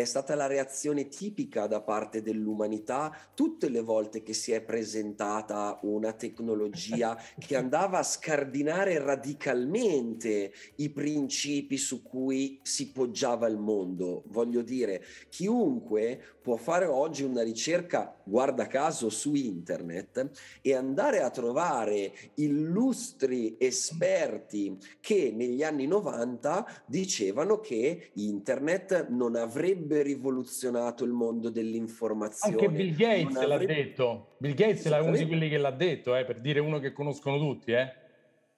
è 0.00 0.04
stata 0.04 0.34
la 0.34 0.48
reazione 0.48 1.06
tipica 1.06 1.68
da 1.68 1.80
parte 1.80 2.20
dell'umanità 2.20 3.16
tutte 3.32 3.68
le 3.68 3.80
volte 3.80 4.24
che 4.24 4.32
si 4.32 4.50
è 4.50 4.60
presentata 4.60 5.78
una 5.82 6.12
tecnologia 6.12 7.16
che 7.38 7.54
andava 7.54 7.98
a 7.98 8.02
scardinare 8.02 8.98
radicalmente 8.98 10.52
i 10.76 10.90
principi 10.90 11.76
su 11.76 12.02
cui 12.02 12.58
si 12.64 12.90
poggiava 12.90 13.46
il 13.46 13.56
mondo. 13.56 14.24
Voglio 14.26 14.62
dire, 14.62 15.00
chiunque 15.28 16.20
può 16.42 16.56
fare 16.56 16.86
oggi 16.86 17.22
una 17.22 17.44
ricerca, 17.44 18.20
guarda 18.24 18.66
caso, 18.66 19.10
su 19.10 19.34
internet 19.34 20.30
e 20.60 20.74
andare 20.74 21.20
a 21.20 21.30
trovare 21.30 22.12
illustri 22.34 23.56
esperti 23.58 24.76
che 25.00 25.32
negli 25.34 25.62
anni 25.62 25.86
90 25.86 26.84
dicevano 26.86 27.60
che 27.60 28.10
internet 28.14 29.08
non 29.08 29.36
avrebbe 29.36 30.02
rivoluzionato 30.02 31.04
il 31.04 31.12
mondo 31.12 31.50
dell'informazione. 31.50 32.54
Anche 32.54 32.70
Bill 32.70 32.94
Gates 32.94 33.36
avrebbe... 33.36 33.46
l'ha 33.46 33.74
detto. 33.74 34.28
Bill 34.38 34.54
Gates 34.54 34.84
è 34.84 34.98
uno 34.98 35.16
di 35.16 35.26
quelli 35.26 35.48
che 35.48 35.58
l'ha 35.58 35.70
detto, 35.70 36.16
eh, 36.16 36.24
per 36.24 36.40
dire 36.40 36.60
uno 36.60 36.78
che 36.78 36.92
conoscono 36.92 37.38
tutti. 37.38 37.72
Eh. 37.72 38.02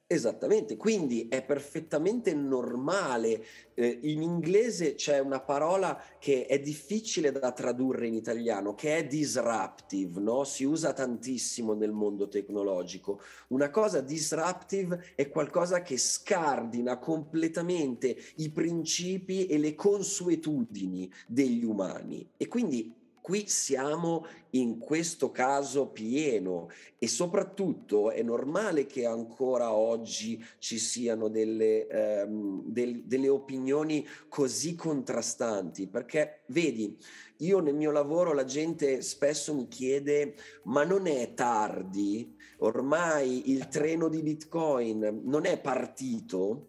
Esattamente, 0.09 0.77
quindi 0.77 1.27
è 1.29 1.43
perfettamente 1.43 2.33
normale. 2.33 3.45
Eh, 3.75 3.99
in 4.03 4.23
inglese 4.23 4.95
c'è 4.95 5.19
una 5.19 5.41
parola 5.41 6.01
che 6.21 6.47
è 6.47 6.61
difficile 6.61 7.33
da 7.33 7.51
tradurre 7.51 8.07
in 8.07 8.15
italiano, 8.15 8.77
che 8.77 8.99
è 8.99 9.05
disruptive, 9.05 10.21
no? 10.21 10.45
si 10.45 10.63
usa 10.63 10.93
tantissimo 10.93 11.75
nel 11.75 11.91
mondo 11.91 12.29
tecnologico. 12.29 13.21
Una 13.49 13.69
cosa 13.71 14.01
disruptive 14.01 15.13
è 15.17 15.29
qualcosa 15.29 15.83
che 15.83 15.97
scardina 15.97 17.01
completamente 17.01 18.17
i 18.37 18.51
principi 18.51 19.47
e 19.47 19.59
le 19.59 19.75
consuetudini 19.75 21.13
degli 21.27 21.65
umani. 21.65 22.31
E 22.37 22.47
quindi 22.47 22.95
qui 23.27 23.49
siamo 23.49 24.25
in 24.51 24.79
questo 24.79 25.33
caso 25.33 25.89
pieno 25.89 26.69
e 26.97 27.09
soprattutto 27.09 28.13
è 28.13 28.23
normale 28.23 28.87
che 28.87 29.05
ancora 29.05 29.73
oggi 29.73 30.41
ci 30.59 30.79
siano 30.79 31.27
delle, 31.27 31.89
ehm, 31.89 32.63
del, 32.67 33.03
delle 33.03 33.29
opinioni 33.29 34.07
così 34.29 34.77
contrastanti 34.77 35.89
perché 35.89 36.43
vedi 36.47 36.97
io 37.39 37.59
nel 37.59 37.75
mio 37.75 37.91
lavoro 37.91 38.33
la 38.33 38.45
gente 38.45 39.03
spesso 39.03 39.53
mi 39.55 39.67
chiede 39.67 40.37
ma 40.63 40.85
non 40.85 41.09
è 41.09 41.35
tardi? 41.35 42.33
Ormai 42.59 43.51
il 43.51 43.67
treno 43.67 44.09
di 44.09 44.23
bitcoin 44.23 45.23
non 45.25 45.47
è 45.47 45.59
partito? 45.59 46.69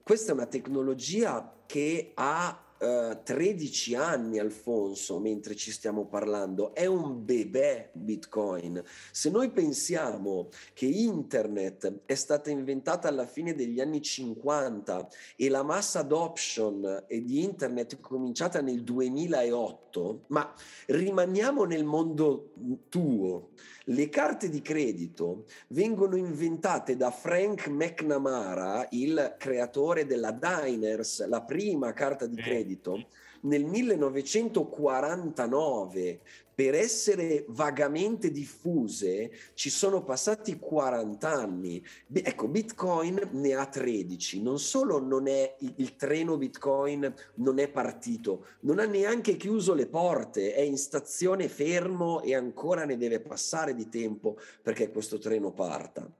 Questa 0.00 0.30
è 0.30 0.34
una 0.34 0.46
tecnologia 0.46 1.64
che 1.66 2.12
ha 2.14 2.67
13 2.78 3.92
eh, 3.92 3.96
anni 3.96 4.38
Alfonso 4.38 5.18
mentre 5.18 5.56
ci 5.56 5.72
stiamo 5.72 6.06
parlando, 6.06 6.74
è 6.74 6.86
un 6.86 7.24
bebè 7.24 7.90
Bitcoin. 7.92 8.82
Se 9.10 9.30
noi 9.30 9.50
pensiamo 9.50 10.48
che 10.74 10.86
internet 10.86 12.02
è 12.06 12.14
stata 12.14 12.50
inventata 12.50 13.08
alla 13.08 13.26
fine 13.26 13.54
degli 13.54 13.80
anni 13.80 14.00
50 14.00 15.08
e 15.36 15.48
la 15.48 15.62
mass 15.62 15.96
adoption 15.96 17.04
di 17.08 17.42
internet 17.42 17.96
è 17.96 18.00
cominciata 18.00 18.60
nel 18.60 18.82
2008, 18.84 20.24
ma 20.28 20.52
rimaniamo 20.86 21.64
nel 21.64 21.84
mondo 21.84 22.52
tuo. 22.88 23.50
Le 23.90 24.10
carte 24.10 24.50
di 24.50 24.60
credito 24.60 25.46
vengono 25.68 26.16
inventate 26.16 26.94
da 26.94 27.10
Frank 27.10 27.68
McNamara, 27.68 28.86
il 28.90 29.36
creatore 29.38 30.04
della 30.04 30.30
Diners, 30.30 31.26
la 31.26 31.40
prima 31.40 31.94
carta 31.94 32.26
di 32.26 32.36
credito, 32.36 33.06
nel 33.42 33.64
1949 33.64 36.20
per 36.58 36.74
essere 36.74 37.44
vagamente 37.50 38.32
diffuse 38.32 39.30
ci 39.54 39.70
sono 39.70 40.02
passati 40.02 40.58
40 40.58 41.30
anni. 41.30 41.80
Ecco, 42.12 42.48
Bitcoin 42.48 43.28
ne 43.34 43.54
ha 43.54 43.64
13. 43.64 44.42
Non 44.42 44.58
solo 44.58 44.98
non 44.98 45.28
è 45.28 45.54
il 45.60 45.94
treno 45.94 46.36
Bitcoin 46.36 47.14
non 47.34 47.60
è 47.60 47.68
partito, 47.68 48.44
non 48.62 48.80
ha 48.80 48.86
neanche 48.86 49.36
chiuso 49.36 49.72
le 49.72 49.86
porte, 49.86 50.52
è 50.52 50.60
in 50.60 50.78
stazione 50.78 51.46
fermo 51.46 52.22
e 52.22 52.34
ancora 52.34 52.84
ne 52.84 52.96
deve 52.96 53.20
passare 53.20 53.72
di 53.72 53.88
tempo 53.88 54.36
perché 54.60 54.90
questo 54.90 55.18
treno 55.18 55.52
parta. 55.52 56.10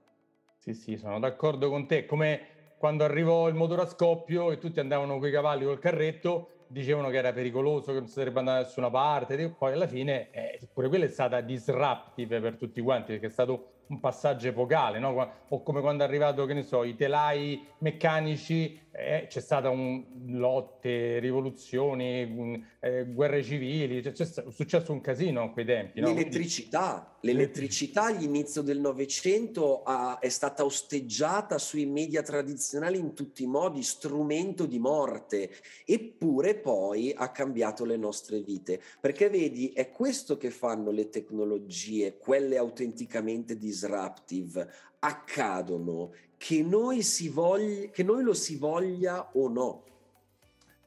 Sì, 0.57 0.73
sì, 0.73 0.95
sono 0.95 1.19
d'accordo 1.19 1.69
con 1.69 1.85
te. 1.85 2.05
Come 2.05 2.75
quando 2.77 3.03
arrivò 3.03 3.49
il 3.49 3.55
motore 3.55 3.81
a 3.81 3.87
scoppio 3.87 4.53
e 4.53 4.57
tutti 4.57 4.79
andavano 4.79 5.19
con 5.19 5.27
i 5.27 5.31
cavalli 5.31 5.65
col 5.65 5.79
carretto, 5.79 6.58
dicevano 6.69 7.09
che 7.09 7.17
era 7.17 7.33
pericoloso, 7.33 7.91
che 7.91 7.99
non 7.99 8.07
si 8.07 8.13
sarebbe 8.13 8.39
andato 8.39 8.61
da 8.61 8.65
nessuna 8.65 8.89
parte, 8.89 9.49
poi 9.49 9.73
alla 9.73 9.87
fine 9.87 10.29
eh, 10.31 10.59
pure 10.71 10.87
quella 10.87 11.05
è 11.05 11.09
stata 11.09 11.41
disruptive 11.41 12.39
per 12.39 12.55
tutti 12.55 12.79
quanti, 12.81 13.13
perché 13.13 13.27
è 13.27 13.31
stato 13.31 13.73
un 13.89 13.99
passaggio 13.99 14.47
epocale, 14.47 14.99
no? 14.99 15.33
o 15.47 15.63
come 15.63 15.81
quando 15.81 16.03
è 16.03 16.07
arrivato, 16.07 16.45
che 16.45 16.53
ne 16.53 16.61
so, 16.61 16.83
i 16.83 16.95
telai 16.95 17.65
meccanici, 17.79 18.79
eh, 18.91 19.25
c'è 19.27 19.39
stata 19.39 19.69
un, 19.69 20.03
lotte, 20.27 21.17
rivoluzioni, 21.17 22.23
un, 22.23 22.63
eh, 22.79 23.05
guerre 23.05 23.41
civili, 23.41 24.03
cioè, 24.03 24.13
è 24.13 24.51
successo 24.51 24.91
un 24.91 25.01
casino 25.01 25.41
in 25.43 25.51
quei 25.51 25.65
tempi. 25.65 26.01
No? 26.01 26.09
L'elettricità, 26.09 27.17
l'elettricità 27.21 28.03
all'inizio 28.05 28.61
del 28.61 28.79
Novecento 28.79 29.83
è 30.19 30.29
stata 30.29 30.63
osteggiata 30.63 31.57
sui 31.57 31.85
media 31.85 32.21
tradizionali 32.21 32.97
in 32.97 33.13
tutti 33.13 33.43
i 33.43 33.47
modi, 33.47 33.83
strumento 33.83 34.65
di 34.65 34.79
morte, 34.79 35.51
eppure 35.85 36.55
poi 36.55 37.13
ha 37.15 37.31
cambiato 37.31 37.85
le 37.85 37.97
nostre 37.97 38.41
vite, 38.41 38.81
perché 38.99 39.29
vedi, 39.29 39.69
è 39.69 39.91
questo 39.91 40.37
che 40.37 40.49
fanno 40.49 40.91
le 40.91 41.09
tecnologie, 41.09 42.17
quelle 42.17 42.57
autenticamente 42.57 43.57
disruptive. 43.57 44.71
Accadono, 45.01 46.11
che 46.35 46.61
noi, 46.61 47.01
voglia, 47.31 47.89
che 47.89 48.03
noi 48.03 48.21
lo 48.21 48.33
si 48.33 48.57
voglia 48.57 49.29
o 49.33 49.47
no. 49.47 49.83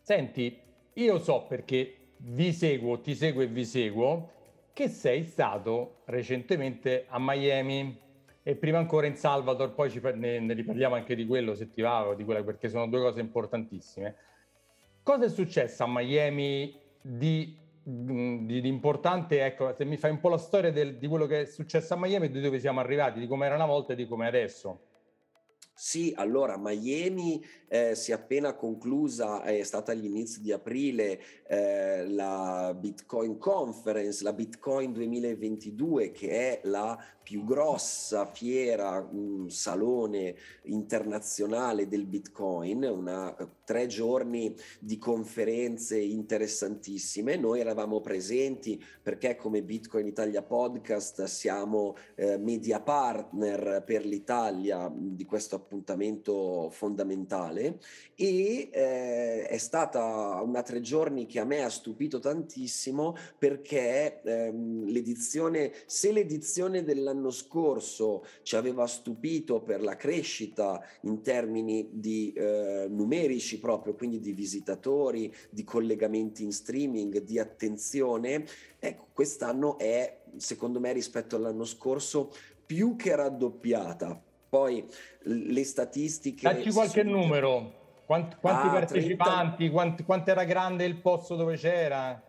Senti, 0.02 0.54
io 0.94 1.18
so 1.18 1.46
perché 1.48 1.96
vi 2.18 2.52
seguo, 2.52 3.00
ti 3.00 3.14
seguo 3.14 3.42
e 3.42 3.46
vi 3.46 3.64
seguo, 3.64 4.30
che 4.72 4.88
sei 4.88 5.24
stato 5.24 6.02
recentemente 6.06 7.06
a 7.08 7.18
Miami 7.18 7.98
e 8.42 8.56
prima 8.56 8.78
ancora 8.78 9.06
in 9.06 9.16
Salvador, 9.16 9.74
poi 9.74 9.92
ne, 10.14 10.40
ne 10.40 10.54
riparliamo 10.54 10.94
anche 10.94 11.14
di 11.14 11.26
quello 11.26 11.54
se 11.54 11.70
ti 11.70 11.80
va, 11.80 12.12
di 12.16 12.24
quella, 12.24 12.42
perché 12.42 12.68
sono 12.68 12.88
due 12.88 13.00
cose 13.00 13.20
importantissime. 13.20 14.16
Cosa 15.02 15.24
è 15.24 15.28
successo 15.28 15.84
a 15.84 15.88
Miami 15.88 16.78
di 17.00 17.60
Mm, 17.88 18.46
di, 18.46 18.60
di, 18.60 18.68
importante, 18.68 19.44
ecco, 19.44 19.74
se 19.74 19.84
mi 19.84 19.96
fai 19.96 20.12
un 20.12 20.20
po' 20.20 20.28
la 20.28 20.38
storia 20.38 20.70
del, 20.70 20.98
di 20.98 21.08
quello 21.08 21.26
che 21.26 21.40
è 21.42 21.44
successo 21.46 21.94
a 21.94 21.96
Miami, 21.96 22.30
di 22.30 22.40
dove 22.40 22.60
siamo 22.60 22.78
arrivati, 22.78 23.18
di 23.18 23.26
come 23.26 23.46
era 23.46 23.56
una 23.56 23.66
volta 23.66 23.92
e 23.92 23.96
di 23.96 24.06
come 24.06 24.26
è 24.26 24.28
adesso. 24.28 24.82
Sì, 25.74 26.12
allora 26.14 26.56
Miami 26.58 27.42
eh, 27.66 27.94
si 27.94 28.10
è 28.10 28.14
appena 28.14 28.54
conclusa, 28.54 29.42
è 29.42 29.62
stata 29.62 29.92
agli 29.92 30.04
inizi 30.04 30.42
di 30.42 30.52
aprile 30.52 31.18
eh, 31.48 32.06
la 32.08 32.76
Bitcoin 32.78 33.38
Conference, 33.38 34.22
la 34.22 34.34
Bitcoin 34.34 34.92
2022, 34.92 36.12
che 36.12 36.28
è 36.28 36.60
la 36.64 37.02
più 37.22 37.44
grossa 37.44 38.26
fiera, 38.26 39.08
un 39.10 39.48
salone 39.48 40.34
internazionale 40.64 41.88
del 41.88 42.04
Bitcoin, 42.04 42.82
una, 42.82 43.34
tre 43.64 43.86
giorni 43.86 44.54
di 44.78 44.98
conferenze 44.98 45.98
interessantissime. 45.98 47.36
Noi 47.36 47.60
eravamo 47.60 48.00
presenti 48.00 48.82
perché 49.02 49.36
come 49.36 49.62
Bitcoin 49.62 50.06
Italia 50.06 50.42
Podcast 50.42 51.24
siamo 51.24 51.96
eh, 52.16 52.36
media 52.36 52.80
partner 52.80 53.82
per 53.86 54.04
l'Italia 54.04 54.92
di 54.92 55.24
questo 55.24 55.54
appuntamento 55.54 55.61
fondamentale 55.68 57.78
e 58.14 58.70
eh, 58.72 59.46
è 59.46 59.58
stata 59.58 60.40
una 60.42 60.62
tre 60.62 60.80
giorni 60.80 61.26
che 61.26 61.40
a 61.40 61.44
me 61.44 61.62
ha 61.62 61.68
stupito 61.68 62.18
tantissimo 62.18 63.16
perché 63.38 64.22
ehm, 64.22 64.86
l'edizione, 64.86 65.72
se 65.86 66.12
l'edizione 66.12 66.82
dell'anno 66.82 67.30
scorso 67.30 68.24
ci 68.42 68.56
aveva 68.56 68.86
stupito 68.86 69.62
per 69.62 69.82
la 69.82 69.96
crescita 69.96 70.80
in 71.02 71.22
termini 71.22 71.88
di 71.92 72.32
eh, 72.32 72.86
numerici 72.88 73.58
proprio, 73.58 73.94
quindi 73.94 74.20
di 74.20 74.32
visitatori, 74.32 75.32
di 75.50 75.64
collegamenti 75.64 76.44
in 76.44 76.52
streaming, 76.52 77.22
di 77.22 77.38
attenzione, 77.38 78.44
ecco, 78.78 79.08
quest'anno 79.12 79.78
è 79.78 80.20
secondo 80.36 80.80
me 80.80 80.92
rispetto 80.92 81.36
all'anno 81.36 81.64
scorso 81.64 82.32
più 82.64 82.96
che 82.96 83.14
raddoppiata. 83.14 84.31
Poi 84.52 84.86
le 85.22 85.64
statistiche... 85.64 86.42
Dacci 86.42 86.72
qualche 86.72 87.04
sono... 87.04 87.20
numero, 87.22 88.02
quanti, 88.04 88.36
quanti 88.38 88.66
ah, 88.66 88.70
partecipanti, 88.70 89.56
30... 89.56 89.72
quanti, 89.72 90.04
quanto 90.04 90.30
era 90.30 90.44
grande 90.44 90.84
il 90.84 90.96
posto 90.96 91.36
dove 91.36 91.56
c'era? 91.56 92.22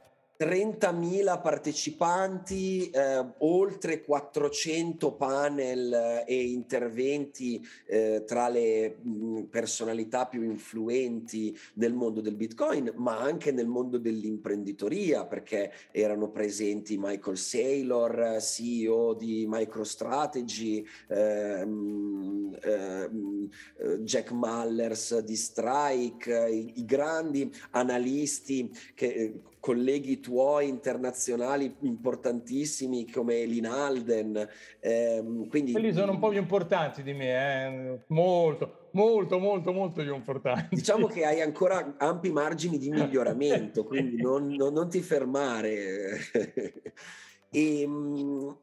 30.000 0.43 1.39
partecipanti, 1.41 2.89
eh, 2.89 3.25
oltre 3.37 4.03
400 4.03 5.13
panel 5.13 5.93
eh, 5.93 6.25
e 6.27 6.43
interventi 6.47 7.65
eh, 7.85 8.25
tra 8.27 8.49
le 8.49 8.97
mh, 9.01 9.43
personalità 9.43 10.25
più 10.25 10.43
influenti 10.43 11.57
nel 11.75 11.93
mondo 11.93 12.19
del 12.19 12.35
Bitcoin, 12.35 12.91
ma 12.97 13.19
anche 13.19 13.53
nel 13.53 13.67
mondo 13.67 13.97
dell'imprenditoria, 13.97 15.25
perché 15.25 15.71
erano 15.91 16.29
presenti 16.29 16.97
Michael 16.97 17.37
Saylor, 17.37 18.41
CEO 18.41 19.13
di 19.13 19.45
MicroStrategy, 19.47 20.85
ehm, 21.07 22.57
ehm, 22.61 23.49
eh, 23.77 23.99
Jack 23.99 24.31
Mallers 24.31 25.19
di 25.19 25.37
Strike, 25.37 26.49
i, 26.49 26.73
i 26.79 26.85
grandi 26.85 27.49
analisti 27.71 28.69
che 28.93 29.39
colleghi 29.63 30.19
tuoi 30.19 30.67
internazionali 30.67 31.73
importantissimi 31.83 33.09
come 33.09 33.45
Linalden. 33.45 34.45
Ehm, 34.81 35.47
quindi... 35.47 35.71
Quelli 35.71 35.93
sono 35.93 36.11
un 36.11 36.19
po' 36.19 36.27
più 36.27 36.39
importanti 36.39 37.01
di 37.01 37.13
me, 37.13 37.67
eh? 37.67 37.99
molto, 38.07 38.89
molto, 38.91 39.39
molto, 39.39 39.71
molto 39.71 40.01
più 40.01 40.13
importanti. 40.13 40.75
Diciamo 40.75 41.07
che 41.07 41.23
hai 41.23 41.39
ancora 41.39 41.95
ampi 41.97 42.29
margini 42.29 42.77
di 42.77 42.89
miglioramento, 42.89 43.85
quindi 43.85 44.19
non, 44.21 44.49
non, 44.49 44.73
non 44.73 44.89
ti 44.89 45.01
fermare. 45.01 46.17
e, 47.49 47.79
ehm, 47.81 48.57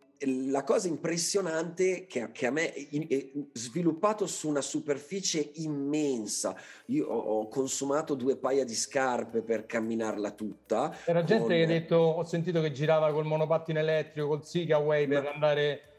la 0.48 0.62
cosa 0.64 0.88
impressionante 0.88 2.06
che, 2.06 2.30
che 2.32 2.46
a 2.46 2.50
me 2.50 2.72
è 2.72 3.30
sviluppato 3.52 4.26
su 4.26 4.48
una 4.48 4.60
superficie 4.60 5.50
immensa. 5.54 6.54
Io 6.86 7.06
ho, 7.06 7.48
consumato 7.48 8.14
due 8.14 8.36
paia 8.36 8.64
di 8.64 8.74
scarpe 8.74 9.42
per 9.42 9.66
camminarla 9.66 10.30
tutta. 10.32 10.94
C'era 11.04 11.20
con... 11.20 11.28
gente 11.28 11.56
che 11.56 11.62
ha 11.62 11.66
detto, 11.66 11.96
ho 11.96 12.24
sentito 12.24 12.60
che 12.60 12.72
girava 12.72 13.12
col 13.12 13.24
monopattino 13.24 13.78
elettrico, 13.78 14.28
col 14.28 14.44
Sigaway 14.44 15.06
per 15.06 15.22
Ma... 15.22 15.30
andare 15.30 15.90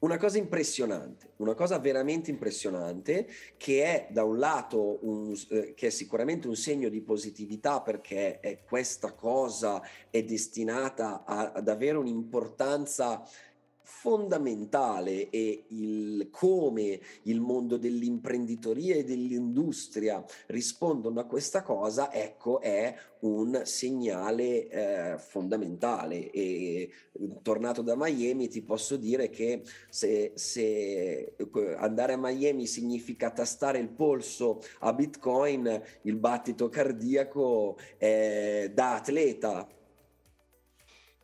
una 0.00 0.16
cosa 0.16 0.38
impressionante, 0.38 1.32
una 1.38 1.54
cosa 1.54 1.78
veramente 1.80 2.30
impressionante 2.30 3.26
che 3.56 3.82
è 3.82 4.06
da 4.10 4.22
un 4.22 4.38
lato 4.38 4.98
un, 5.00 5.36
eh, 5.50 5.74
che 5.74 5.88
è 5.88 5.90
sicuramente 5.90 6.46
un 6.46 6.54
segno 6.54 6.88
di 6.88 7.00
positività 7.00 7.80
perché 7.80 8.38
è, 8.38 8.60
questa 8.62 9.12
cosa 9.12 9.82
è 10.08 10.22
destinata 10.22 11.24
a, 11.24 11.50
ad 11.52 11.68
avere 11.68 11.96
un'importanza 11.96 13.24
fondamentale 13.90 15.30
e 15.30 15.64
il 15.68 16.28
come 16.30 17.00
il 17.22 17.40
mondo 17.40 17.78
dell'imprenditoria 17.78 18.94
e 18.94 19.02
dell'industria 19.02 20.22
rispondono 20.48 21.20
a 21.20 21.24
questa 21.24 21.62
cosa, 21.62 22.12
ecco, 22.12 22.60
è 22.60 22.94
un 23.20 23.62
segnale 23.64 24.68
eh, 24.68 25.18
fondamentale. 25.18 26.30
E 26.30 26.90
tornato 27.42 27.80
da 27.80 27.94
Miami 27.96 28.48
ti 28.48 28.62
posso 28.62 28.96
dire 28.96 29.30
che 29.30 29.62
se, 29.88 30.32
se 30.34 31.34
andare 31.78 32.12
a 32.12 32.18
Miami 32.18 32.66
significa 32.66 33.30
tastare 33.30 33.78
il 33.78 33.88
polso 33.88 34.60
a 34.80 34.92
Bitcoin, 34.92 35.82
il 36.02 36.16
battito 36.16 36.68
cardiaco 36.68 37.78
è 37.96 38.70
da 38.72 38.96
atleta 38.96 39.66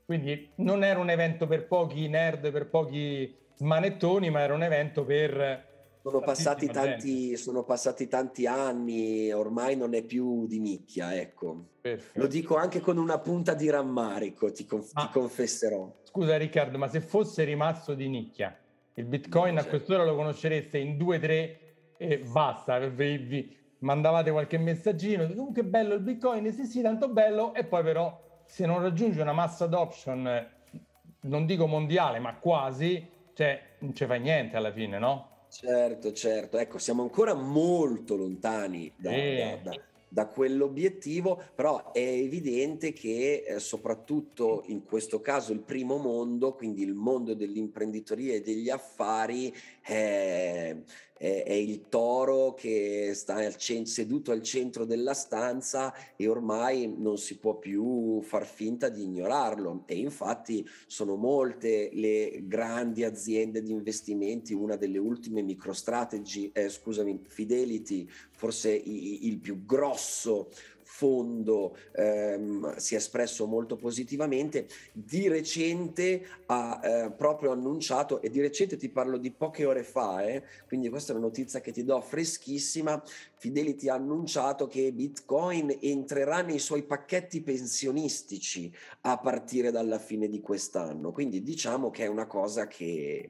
quindi 0.04 0.52
non 0.56 0.84
era 0.84 1.00
un 1.00 1.10
evento 1.10 1.46
per 1.46 1.66
pochi 1.66 2.08
nerd, 2.08 2.50
per 2.52 2.68
pochi 2.68 3.34
smanettoni, 3.54 4.30
ma 4.30 4.40
era 4.40 4.54
un 4.54 4.62
evento 4.62 5.04
per... 5.04 5.72
Sono 6.04 6.20
passati, 6.20 6.66
tanti, 6.66 7.34
sono 7.38 7.64
passati 7.64 8.06
tanti 8.08 8.46
anni, 8.46 9.32
ormai 9.32 9.74
non 9.74 9.94
è 9.94 10.02
più 10.02 10.46
di 10.46 10.60
nicchia, 10.60 11.18
ecco. 11.18 11.68
Perfetto. 11.80 12.20
Lo 12.20 12.26
dico 12.26 12.56
anche 12.56 12.80
con 12.80 12.98
una 12.98 13.18
punta 13.18 13.54
di 13.54 13.70
rammarico, 13.70 14.52
ti, 14.52 14.66
conf- 14.66 14.90
ah, 14.92 15.06
ti 15.06 15.12
confesserò. 15.12 15.90
Scusa 16.02 16.36
Riccardo, 16.36 16.76
ma 16.76 16.88
se 16.88 17.00
fosse 17.00 17.44
rimasto 17.44 17.94
di 17.94 18.08
nicchia, 18.08 18.54
il 18.96 19.06
Bitcoin 19.06 19.54
no, 19.54 19.60
certo. 19.62 19.76
a 19.76 19.78
quest'ora 19.78 20.04
lo 20.04 20.14
conoscereste 20.14 20.76
in 20.76 20.98
due, 20.98 21.18
tre 21.18 21.58
e 21.96 22.18
basta, 22.18 22.78
vi, 22.86 23.16
vi 23.16 23.56
mandavate 23.78 24.30
qualche 24.30 24.58
messaggino, 24.58 25.26
comunque 25.28 25.64
bello 25.64 25.94
il 25.94 26.02
Bitcoin, 26.02 26.52
sì 26.52 26.66
sì, 26.66 26.82
tanto 26.82 27.08
bello, 27.08 27.54
e 27.54 27.64
poi 27.64 27.82
però 27.82 28.14
se 28.54 28.66
non 28.66 28.80
raggiunge 28.80 29.20
una 29.20 29.32
massa 29.32 29.64
adoption, 29.64 30.48
non 31.22 31.44
dico 31.44 31.66
mondiale, 31.66 32.20
ma 32.20 32.36
quasi, 32.36 33.04
cioè 33.34 33.60
non 33.80 33.92
ci 33.92 34.06
fa 34.06 34.14
niente 34.14 34.56
alla 34.56 34.70
fine, 34.70 35.00
no? 35.00 35.46
Certo, 35.48 36.12
certo. 36.12 36.58
Ecco, 36.58 36.78
siamo 36.78 37.02
ancora 37.02 37.34
molto 37.34 38.14
lontani 38.14 38.92
da, 38.94 39.10
eh. 39.10 39.58
da, 39.60 39.70
da, 39.72 39.80
da 40.08 40.26
quell'obiettivo, 40.28 41.42
però 41.52 41.90
è 41.90 41.98
evidente 41.98 42.92
che 42.92 43.42
eh, 43.44 43.58
soprattutto 43.58 44.62
in 44.66 44.84
questo 44.84 45.20
caso 45.20 45.52
il 45.52 45.62
primo 45.62 45.96
mondo, 45.96 46.54
quindi 46.54 46.84
il 46.84 46.94
mondo 46.94 47.34
dell'imprenditoria 47.34 48.34
e 48.34 48.40
degli 48.40 48.70
affari, 48.70 49.52
è, 49.82 50.76
è, 51.16 51.44
è 51.46 51.52
il 51.52 51.88
toro 51.88 52.54
che 52.54 53.12
sta 53.14 53.36
al 53.36 53.56
cent- 53.56 53.86
seduto 53.86 54.32
al 54.32 54.42
centro 54.42 54.84
della 54.84 55.14
stanza 55.14 55.94
e 56.16 56.28
ormai 56.28 56.92
non 56.96 57.18
si 57.18 57.38
può 57.38 57.56
più 57.56 58.20
far 58.22 58.46
finta 58.46 58.88
di 58.88 59.02
ignorarlo. 59.02 59.84
E 59.86 59.96
infatti 59.96 60.66
sono 60.86 61.16
molte 61.16 61.90
le 61.92 62.42
grandi 62.46 63.04
aziende 63.04 63.62
di 63.62 63.70
investimenti, 63.70 64.52
una 64.52 64.76
delle 64.76 64.98
ultime 64.98 65.42
MicroStrategy, 65.42 66.50
eh, 66.52 66.68
scusami, 66.68 67.20
Fidelity, 67.22 68.08
forse 68.30 68.72
i, 68.72 69.26
il 69.28 69.38
più 69.38 69.64
grosso 69.64 70.50
fondo 70.84 71.76
ehm, 71.92 72.76
si 72.76 72.94
è 72.94 72.98
espresso 72.98 73.46
molto 73.46 73.76
positivamente, 73.76 74.68
di 74.92 75.28
recente 75.28 76.24
ha 76.46 76.80
eh, 76.82 77.10
proprio 77.10 77.52
annunciato, 77.52 78.20
e 78.20 78.30
di 78.30 78.40
recente 78.40 78.76
ti 78.76 78.88
parlo 78.88 79.18
di 79.18 79.30
poche 79.30 79.64
ore 79.64 79.82
fa, 79.82 80.24
eh, 80.24 80.42
quindi 80.66 80.88
questa 80.88 81.12
è 81.12 81.16
una 81.16 81.26
notizia 81.26 81.60
che 81.60 81.72
ti 81.72 81.84
do 81.84 82.00
freschissima, 82.00 83.02
Fidelity 83.36 83.88
ha 83.88 83.94
annunciato 83.94 84.66
che 84.66 84.92
Bitcoin 84.92 85.78
entrerà 85.80 86.40
nei 86.42 86.58
suoi 86.58 86.82
pacchetti 86.82 87.42
pensionistici 87.42 88.72
a 89.02 89.18
partire 89.18 89.70
dalla 89.70 89.98
fine 89.98 90.28
di 90.28 90.40
quest'anno, 90.40 91.12
quindi 91.12 91.42
diciamo 91.42 91.90
che 91.90 92.04
è 92.04 92.08
una 92.08 92.26
cosa 92.26 92.66
che 92.66 93.28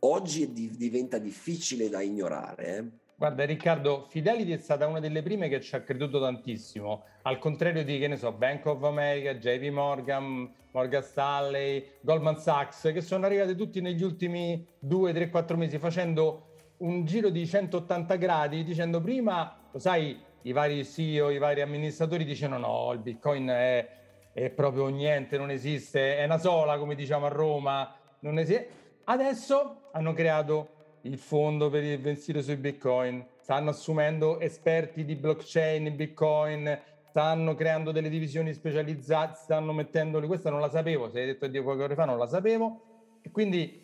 oggi 0.00 0.52
diventa 0.52 1.18
difficile 1.18 1.88
da 1.88 2.00
ignorare. 2.00 2.76
Eh. 2.76 3.05
Guarda 3.18 3.46
Riccardo, 3.46 4.04
Fidelity 4.10 4.52
è 4.52 4.58
stata 4.58 4.86
una 4.86 5.00
delle 5.00 5.22
prime 5.22 5.48
che 5.48 5.62
ci 5.62 5.74
ha 5.74 5.80
creduto 5.80 6.20
tantissimo, 6.20 7.04
al 7.22 7.38
contrario 7.38 7.82
di, 7.82 7.98
che 7.98 8.08
ne 8.08 8.18
so, 8.18 8.30
Bank 8.30 8.66
of 8.66 8.82
America, 8.82 9.34
JP 9.34 9.72
Morgan, 9.72 10.52
Morgan 10.72 11.02
Stanley, 11.02 11.92
Goldman 12.02 12.36
Sachs, 12.36 12.90
che 12.92 13.00
sono 13.00 13.24
arrivati 13.24 13.56
tutti 13.56 13.80
negli 13.80 14.02
ultimi 14.02 14.68
2, 14.78 15.14
3, 15.14 15.30
4 15.30 15.56
mesi 15.56 15.78
facendo 15.78 16.74
un 16.78 17.06
giro 17.06 17.30
di 17.30 17.46
180 17.46 18.16
gradi, 18.16 18.62
dicendo 18.64 19.00
prima, 19.00 19.66
lo 19.72 19.78
sai, 19.78 20.20
i 20.42 20.52
vari 20.52 20.84
CEO, 20.84 21.30
i 21.30 21.38
vari 21.38 21.62
amministratori 21.62 22.22
dicevano 22.22 22.66
no, 22.66 22.92
il 22.92 22.98
Bitcoin 22.98 23.46
è, 23.46 23.88
è 24.34 24.50
proprio 24.50 24.88
niente, 24.88 25.38
non 25.38 25.50
esiste, 25.50 26.18
è 26.18 26.24
una 26.24 26.36
sola, 26.36 26.76
come 26.76 26.94
diciamo 26.94 27.24
a 27.24 27.30
Roma, 27.30 27.96
non 28.18 28.38
esiste. 28.38 28.68
Adesso 29.04 29.88
hanno 29.92 30.12
creato 30.12 30.75
il 31.06 31.18
fondo 31.18 31.70
per 31.70 31.84
investire 31.84 32.42
sui 32.42 32.56
bitcoin, 32.56 33.24
stanno 33.40 33.70
assumendo 33.70 34.40
esperti 34.40 35.04
di 35.04 35.14
blockchain, 35.14 35.94
bitcoin, 35.94 36.78
stanno 37.08 37.54
creando 37.54 37.92
delle 37.92 38.08
divisioni 38.08 38.52
specializzate, 38.52 39.38
stanno 39.40 39.72
mettendoli, 39.72 40.26
questa 40.26 40.50
non 40.50 40.60
la 40.60 40.68
sapevo, 40.68 41.08
se 41.08 41.20
hai 41.20 41.26
detto 41.26 41.46
di 41.46 41.62
poche 41.62 41.82
ore 41.82 41.94
fa 41.94 42.04
non 42.04 42.18
la 42.18 42.26
sapevo, 42.26 42.82
e 43.22 43.30
quindi 43.30 43.80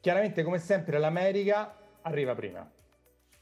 chiaramente 0.00 0.42
come 0.42 0.58
sempre 0.58 0.98
l'America 0.98 1.74
arriva 2.02 2.34
prima. 2.34 2.70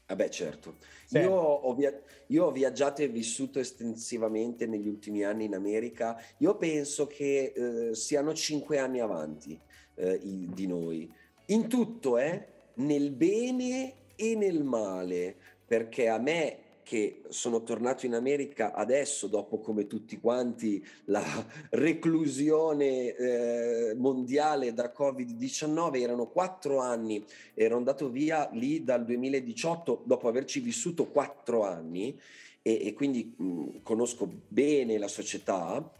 Vabbè, 0.07 0.23
ah 0.23 0.29
certo. 0.29 0.77
Io 1.09 1.31
ho, 1.33 1.73
via- 1.75 2.01
io 2.27 2.45
ho, 2.45 2.51
viaggiato 2.51 3.01
e 3.01 3.09
vissuto 3.09 3.59
estensivamente 3.59 4.65
negli 4.65 4.87
ultimi 4.87 5.23
anni 5.23 5.45
in 5.45 5.53
America. 5.53 6.17
Io 6.37 6.55
penso 6.55 7.07
che 7.07 7.53
eh, 7.53 7.93
siano 7.93 8.33
cinque 8.33 8.77
anni 8.79 9.01
avanti 9.01 9.61
eh, 9.95 10.13
i- 10.13 10.49
di 10.53 10.65
noi. 10.65 11.13
In 11.47 11.67
tutto, 11.67 12.17
eh, 12.17 12.56
nel 12.77 13.11
bene 13.11 13.93
e 14.15 14.35
nel 14.35 14.63
male, 14.63 15.35
perché 15.65 16.09
a 16.09 16.17
me 16.17 16.59
che 16.87 17.23
sono 17.27 17.63
tornato 17.63 18.05
in 18.05 18.13
America 18.13 18.73
adesso, 18.73 19.27
dopo 19.27 19.59
come 19.59 19.87
tutti 19.87 20.17
quanti 20.21 20.81
la 21.05 21.21
reclusione 21.71 23.13
eh, 23.13 23.93
mondiale 23.93 24.73
da 24.73 24.93
Covid-19, 24.97 25.99
erano 25.99 26.27
quattro 26.27 26.79
anni, 26.79 27.21
ero 27.53 27.75
andato 27.75 28.09
via 28.09 28.49
lì 28.53 28.85
dal 28.85 29.03
2018 29.03 30.03
dopo 30.05 30.29
averci 30.29 30.61
vissuto 30.61 31.07
quattro 31.07 31.65
anni 31.65 32.17
e, 32.61 32.87
e 32.87 32.93
quindi 32.93 33.35
mh, 33.35 33.81
conosco 33.83 34.29
bene 34.47 34.97
la 34.97 35.09
società 35.09 35.91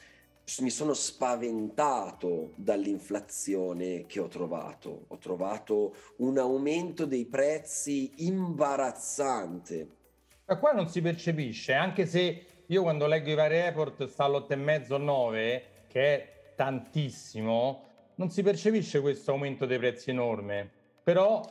mi 0.62 0.70
sono 0.70 0.94
spaventato 0.94 2.54
dall'inflazione 2.56 4.06
che 4.06 4.20
ho 4.20 4.28
trovato. 4.28 5.06
Ho 5.08 5.18
trovato 5.18 5.96
un 6.18 6.38
aumento 6.38 7.06
dei 7.06 7.26
prezzi 7.26 8.26
imbarazzante. 8.26 9.88
Ma 10.46 10.58
qua 10.58 10.72
non 10.72 10.88
si 10.88 11.02
percepisce, 11.02 11.74
anche 11.74 12.06
se 12.06 12.46
io 12.66 12.82
quando 12.82 13.08
leggo 13.08 13.30
i 13.30 13.36
vari 13.36 13.60
report 13.60 14.06
sta 14.06 14.24
all'8,5 14.24 15.02
9, 15.02 15.64
che 15.88 16.02
è 16.02 16.54
tantissimo, 16.56 17.84
non 18.16 18.30
si 18.30 18.42
percepisce 18.42 19.02
questo 19.02 19.32
aumento 19.32 19.66
dei 19.66 19.78
prezzi 19.78 20.10
enorme. 20.10 20.72
Però 21.04 21.42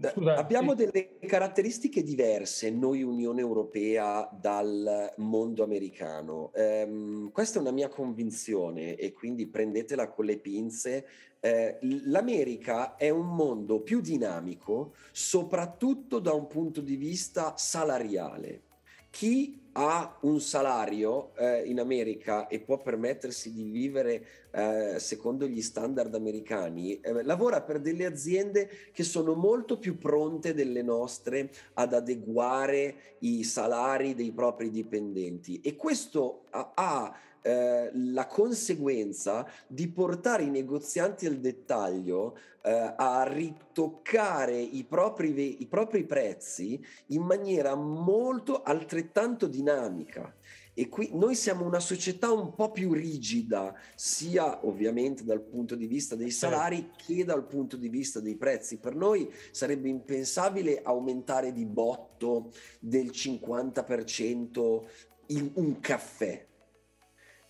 Scusa, 0.00 0.36
Abbiamo 0.36 0.76
sì. 0.76 0.84
delle 0.84 1.18
caratteristiche 1.26 2.02
diverse 2.02 2.70
noi 2.70 3.02
Unione 3.02 3.40
Europea 3.40 4.28
dal 4.32 5.12
mondo 5.16 5.64
americano. 5.64 6.50
Um, 6.54 7.30
questa 7.32 7.58
è 7.58 7.60
una 7.60 7.72
mia 7.72 7.88
convinzione 7.88 8.94
e 8.94 9.12
quindi 9.12 9.46
prendetela 9.46 10.08
con 10.08 10.24
le 10.24 10.38
pinze. 10.38 11.06
Eh, 11.40 11.78
L'America 12.04 12.96
è 12.96 13.10
un 13.10 13.34
mondo 13.34 13.80
più 13.80 14.00
dinamico, 14.00 14.94
soprattutto 15.12 16.18
da 16.18 16.32
un 16.32 16.46
punto 16.46 16.80
di 16.80 16.96
vista 16.96 17.56
salariale. 17.56 18.62
Chi 19.10 19.67
ha 19.80 20.18
un 20.22 20.40
salario 20.40 21.30
eh, 21.36 21.62
in 21.66 21.78
America 21.78 22.48
e 22.48 22.58
può 22.58 22.82
permettersi 22.82 23.52
di 23.52 23.62
vivere 23.62 24.26
eh, 24.50 24.96
secondo 24.98 25.46
gli 25.46 25.62
standard 25.62 26.12
americani, 26.16 26.98
eh, 26.98 27.22
lavora 27.22 27.62
per 27.62 27.78
delle 27.78 28.04
aziende 28.04 28.68
che 28.92 29.04
sono 29.04 29.34
molto 29.34 29.78
più 29.78 29.96
pronte 29.96 30.52
delle 30.52 30.82
nostre 30.82 31.50
ad 31.74 31.94
adeguare 31.94 33.16
i 33.20 33.44
salari 33.44 34.16
dei 34.16 34.32
propri 34.32 34.70
dipendenti. 34.70 35.60
E 35.60 35.76
questo 35.76 36.42
ha, 36.50 36.72
ha 36.74 37.16
eh, 37.48 37.90
la 37.94 38.26
conseguenza 38.26 39.50
di 39.66 39.88
portare 39.88 40.42
i 40.42 40.50
negozianti 40.50 41.24
al 41.24 41.38
dettaglio 41.38 42.36
eh, 42.62 42.94
a 42.94 43.22
ritoccare 43.22 44.60
i 44.60 44.84
propri, 44.84 45.62
i 45.62 45.66
propri 45.66 46.04
prezzi 46.04 46.78
in 47.06 47.22
maniera 47.22 47.74
molto 47.74 48.62
altrettanto 48.62 49.46
dinamica. 49.46 50.30
E 50.74 50.90
qui 50.90 51.08
noi 51.14 51.34
siamo 51.34 51.64
una 51.64 51.80
società 51.80 52.30
un 52.30 52.54
po' 52.54 52.70
più 52.70 52.92
rigida, 52.92 53.74
sia 53.94 54.66
ovviamente 54.66 55.24
dal 55.24 55.40
punto 55.40 55.74
di 55.74 55.86
vista 55.86 56.16
dei 56.16 56.30
salari 56.30 56.90
che 56.94 57.24
dal 57.24 57.46
punto 57.46 57.78
di 57.78 57.88
vista 57.88 58.20
dei 58.20 58.36
prezzi. 58.36 58.76
Per 58.76 58.94
noi 58.94 59.32
sarebbe 59.52 59.88
impensabile 59.88 60.82
aumentare 60.82 61.54
di 61.54 61.64
botto 61.64 62.52
del 62.78 63.06
50% 63.06 64.82
in 65.28 65.50
un 65.54 65.80
caffè. 65.80 66.47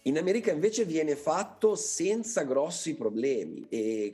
In 0.08 0.16
America 0.16 0.50
invece 0.50 0.86
viene 0.86 1.16
fatto 1.16 1.74
senza 1.74 2.42
grossi 2.44 2.96
problemi. 2.96 3.66
E, 3.68 4.10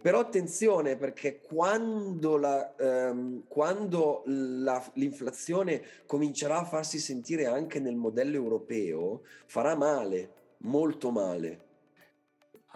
però 0.00 0.20
attenzione 0.20 0.96
perché 0.96 1.40
quando, 1.42 2.38
la, 2.38 2.74
um, 2.78 3.42
quando 3.46 4.22
la, 4.24 4.82
l'inflazione 4.94 5.82
comincerà 6.06 6.60
a 6.60 6.64
farsi 6.64 6.98
sentire 6.98 7.44
anche 7.44 7.80
nel 7.80 7.96
modello 7.96 8.34
europeo, 8.34 9.24
farà 9.44 9.76
male, 9.76 10.30
molto 10.60 11.10
male. 11.10 11.64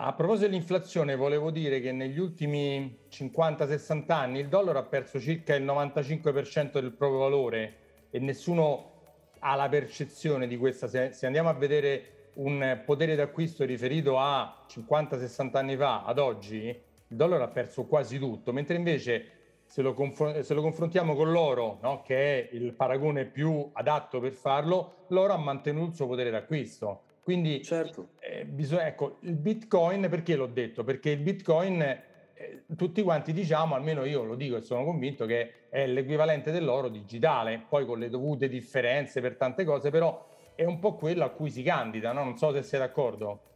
A 0.02 0.12
proposito 0.12 0.48
dell'inflazione, 0.48 1.16
volevo 1.16 1.50
dire 1.50 1.80
che 1.80 1.92
negli 1.92 2.18
ultimi 2.18 2.98
50-60 3.10 4.12
anni 4.12 4.40
il 4.40 4.48
dollaro 4.48 4.78
ha 4.78 4.84
perso 4.84 5.18
circa 5.18 5.54
il 5.54 5.64
95% 5.64 6.72
del 6.72 6.92
proprio 6.92 7.20
valore 7.20 7.76
e 8.10 8.18
nessuno 8.18 8.92
ha 9.38 9.54
la 9.54 9.68
percezione 9.70 10.46
di 10.46 10.58
questa. 10.58 10.88
Se 10.88 11.24
andiamo 11.24 11.48
a 11.48 11.54
vedere 11.54 12.18
un 12.40 12.83
potere 12.85 13.14
d'acquisto 13.14 13.64
riferito 13.64 14.18
a 14.18 14.64
50-60 14.68 15.57
anni 15.57 15.76
fa 15.76 16.05
ad 16.05 16.18
oggi, 16.18 16.66
il 16.66 17.16
dollaro 17.16 17.44
ha 17.44 17.48
perso 17.48 17.85
quasi 17.87 18.18
tutto, 18.18 18.53
mentre 18.53 18.76
invece 18.76 19.38
se 19.66 19.83
lo, 19.83 19.94
confr- 19.94 20.40
se 20.40 20.55
lo 20.55 20.62
confrontiamo 20.62 21.14
con 21.14 21.31
l'oro, 21.31 21.79
no? 21.83 22.03
che 22.03 22.48
è 22.48 22.55
il 22.55 22.72
paragone 22.72 23.26
più 23.26 23.68
adatto 23.72 24.20
per 24.20 24.33
farlo, 24.33 25.05
l'oro 25.09 25.33
ha 25.33 25.38
mantenuto 25.38 25.90
il 25.90 25.94
suo 25.94 26.07
potere 26.07 26.31
d'acquisto. 26.31 27.03
Quindi 27.22 27.62
certo. 27.62 28.11
eh, 28.18 28.44
bisogna, 28.44 28.87
ecco, 28.87 29.18
il 29.20 29.37
Bitcoin, 29.37 30.09
perché 30.09 30.35
l'ho 30.35 30.46
detto? 30.46 30.83
Perché 30.83 31.11
il 31.11 31.20
Bitcoin, 31.20 31.83
eh, 31.83 32.64
tutti 32.76 33.03
quanti 33.03 33.33
diciamo, 33.33 33.74
almeno 33.74 34.05
io 34.05 34.24
lo 34.24 34.35
dico 34.35 34.57
e 34.57 34.62
sono 34.62 34.83
convinto 34.85 35.26
che 35.26 35.68
è 35.68 35.87
l'equivalente 35.87 36.50
dell'oro 36.50 36.88
digitale, 36.88 37.64
poi 37.68 37.85
con 37.85 37.98
le 37.98 38.09
dovute 38.09 38.48
differenze 38.48 39.20
per 39.20 39.37
tante 39.37 39.64
cose, 39.64 39.90
però 39.90 40.29
è 40.54 40.64
un 40.64 40.78
po' 40.78 40.94
quello 40.94 41.24
a 41.24 41.30
cui 41.30 41.50
si 41.50 41.62
candida, 41.62 42.12
no? 42.12 42.24
Non 42.24 42.36
so 42.36 42.52
se 42.52 42.62
sei 42.62 42.78
d'accordo. 42.78 43.48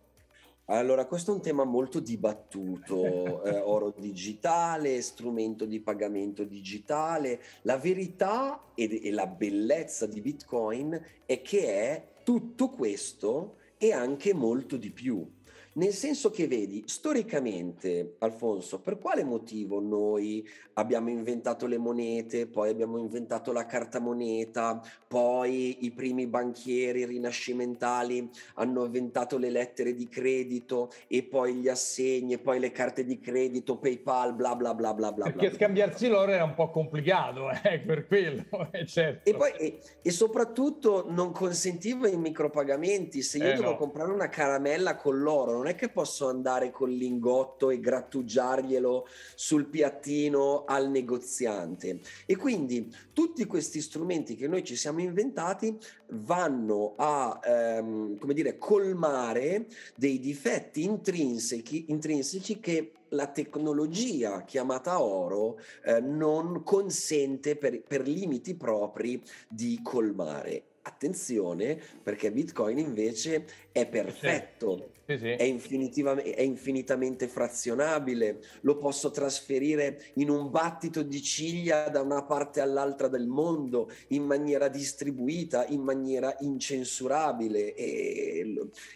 Allora, 0.66 1.04
questo 1.04 1.30
è 1.30 1.34
un 1.34 1.42
tema 1.42 1.64
molto 1.64 2.00
dibattuto, 2.00 3.42
eh, 3.44 3.58
oro 3.58 3.92
digitale, 3.96 5.02
strumento 5.02 5.66
di 5.66 5.80
pagamento 5.80 6.44
digitale. 6.44 7.40
La 7.62 7.76
verità 7.76 8.72
e, 8.74 9.00
e 9.04 9.10
la 9.10 9.26
bellezza 9.26 10.06
di 10.06 10.22
Bitcoin 10.22 10.98
è 11.26 11.42
che 11.42 11.66
è 11.66 12.08
tutto 12.22 12.70
questo 12.70 13.56
e 13.76 13.92
anche 13.92 14.32
molto 14.32 14.78
di 14.78 14.90
più. 14.90 15.33
Nel 15.76 15.92
senso 15.92 16.30
che 16.30 16.46
vedi, 16.46 16.84
storicamente, 16.86 18.14
Alfonso, 18.18 18.78
per 18.80 18.96
quale 18.96 19.24
motivo 19.24 19.80
noi 19.80 20.48
abbiamo 20.74 21.08
inventato 21.08 21.66
le 21.66 21.78
monete, 21.78 22.46
poi 22.46 22.70
abbiamo 22.70 22.96
inventato 22.98 23.50
la 23.50 23.66
carta 23.66 23.98
moneta, 23.98 24.80
poi 25.08 25.84
i 25.84 25.90
primi 25.90 26.28
banchieri 26.28 27.04
rinascimentali 27.04 28.30
hanno 28.54 28.84
inventato 28.84 29.36
le 29.36 29.50
lettere 29.50 29.94
di 29.94 30.08
credito 30.08 30.92
e 31.08 31.24
poi 31.24 31.54
gli 31.54 31.68
assegni 31.68 32.34
e 32.34 32.38
poi 32.38 32.60
le 32.60 32.70
carte 32.70 33.04
di 33.04 33.18
credito, 33.18 33.76
PayPal, 33.76 34.32
bla 34.34 34.54
bla 34.54 34.74
bla 34.74 34.94
bla 34.94 35.10
bla. 35.10 35.24
Perché 35.24 35.48
bla, 35.48 35.56
scambiarsi 35.56 36.06
l'oro 36.06 36.30
era 36.30 36.44
un 36.44 36.54
po' 36.54 36.70
complicato, 36.70 37.50
eh, 37.64 37.80
per 37.80 38.06
quello, 38.06 38.44
eh, 38.70 38.86
certo. 38.86 39.28
E 39.28 39.34
poi 39.34 39.50
e, 39.58 39.78
e, 40.00 40.10
soprattutto 40.12 41.06
non 41.08 41.32
consentiva 41.32 42.06
i 42.06 42.16
micropagamenti, 42.16 43.22
se 43.22 43.38
io 43.38 43.50
eh, 43.50 43.54
devo 43.54 43.70
no. 43.70 43.76
comprare 43.76 44.12
una 44.12 44.28
caramella 44.28 44.94
con 44.94 45.18
l'oro 45.18 45.62
non 45.64 45.72
è 45.72 45.76
che 45.76 45.88
posso 45.88 46.28
andare 46.28 46.70
con 46.70 46.90
lingotto 46.90 47.70
e 47.70 47.80
grattugiarglielo 47.80 49.06
sul 49.34 49.64
piattino 49.64 50.64
al 50.66 50.90
negoziante. 50.90 52.00
E 52.26 52.36
quindi 52.36 52.94
tutti 53.14 53.46
questi 53.46 53.80
strumenti 53.80 54.36
che 54.36 54.46
noi 54.46 54.62
ci 54.62 54.76
siamo 54.76 55.00
inventati 55.00 55.78
vanno 56.08 56.92
a, 56.98 57.40
ehm, 57.42 58.18
come 58.18 58.34
dire, 58.34 58.58
colmare 58.58 59.66
dei 59.96 60.20
difetti 60.20 60.84
intrinseci, 60.84 61.86
intrinseci 61.88 62.60
che 62.60 62.92
la 63.08 63.28
tecnologia 63.28 64.44
chiamata 64.44 65.00
oro 65.00 65.58
eh, 65.82 66.00
non 66.00 66.62
consente 66.62 67.56
per, 67.56 67.80
per 67.80 68.06
limiti 68.06 68.54
propri 68.54 69.22
di 69.48 69.80
colmare 69.82 70.73
attenzione 70.84 71.80
perché 72.02 72.30
Bitcoin 72.30 72.78
invece 72.78 73.46
è 73.72 73.86
perfetto, 73.86 74.92
sì, 75.06 75.18
sì. 75.18 75.30
È, 75.30 75.36
è, 75.36 76.40
infinitamente 76.42 77.28
frazionabile, 77.28 78.40
lo 78.62 78.78
posso 78.78 79.10
trasferire 79.10 80.00
in 80.14 80.30
un 80.30 80.50
battito 80.50 81.02
di 81.02 81.20
ciglia 81.20 81.88
da 81.88 82.00
una 82.00 82.22
parte 82.22 82.60
all'altra 82.60 83.08
del 83.08 83.26
mondo 83.26 83.90
in 84.08 84.24
maniera 84.24 84.68
distribuita, 84.68 85.66
in 85.66 85.82
maniera 85.82 86.34
incensurabile, 86.40 87.74
è, 87.74 88.42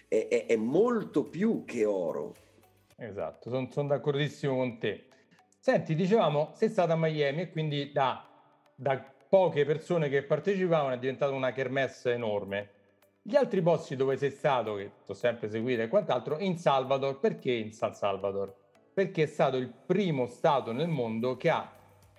è, 0.08 0.46
è 0.46 0.56
molto 0.56 1.24
più 1.24 1.64
che 1.64 1.84
oro. 1.84 2.34
Esatto, 2.96 3.50
sono 3.50 3.68
son 3.70 3.86
d'accordissimo 3.86 4.56
con 4.56 4.78
te. 4.78 5.04
Senti, 5.58 5.94
dicevamo, 5.94 6.52
sei 6.54 6.70
stata 6.70 6.94
a 6.94 6.96
Miami 6.96 7.42
e 7.42 7.50
quindi 7.50 7.92
da, 7.92 8.26
da 8.74 9.12
poche 9.28 9.64
persone 9.64 10.08
che 10.08 10.22
partecipavano 10.22 10.94
è 10.94 10.98
diventata 10.98 11.32
una 11.32 11.52
kermesse 11.52 12.12
enorme. 12.12 12.70
Gli 13.22 13.36
altri 13.36 13.60
posti 13.60 13.94
dove 13.94 14.16
sei 14.16 14.30
stato, 14.30 14.74
che 14.76 14.90
ti 15.04 15.10
ho 15.10 15.14
sempre 15.14 15.50
seguito 15.50 15.82
e 15.82 15.88
quant'altro, 15.88 16.38
in 16.38 16.56
Salvador, 16.56 17.18
perché 17.18 17.52
in 17.52 17.72
San 17.72 17.94
Salvador? 17.94 18.54
Perché 18.94 19.24
è 19.24 19.26
stato 19.26 19.58
il 19.58 19.68
primo 19.68 20.26
stato 20.26 20.72
nel 20.72 20.88
mondo 20.88 21.36
che 21.36 21.50
ha 21.50 21.70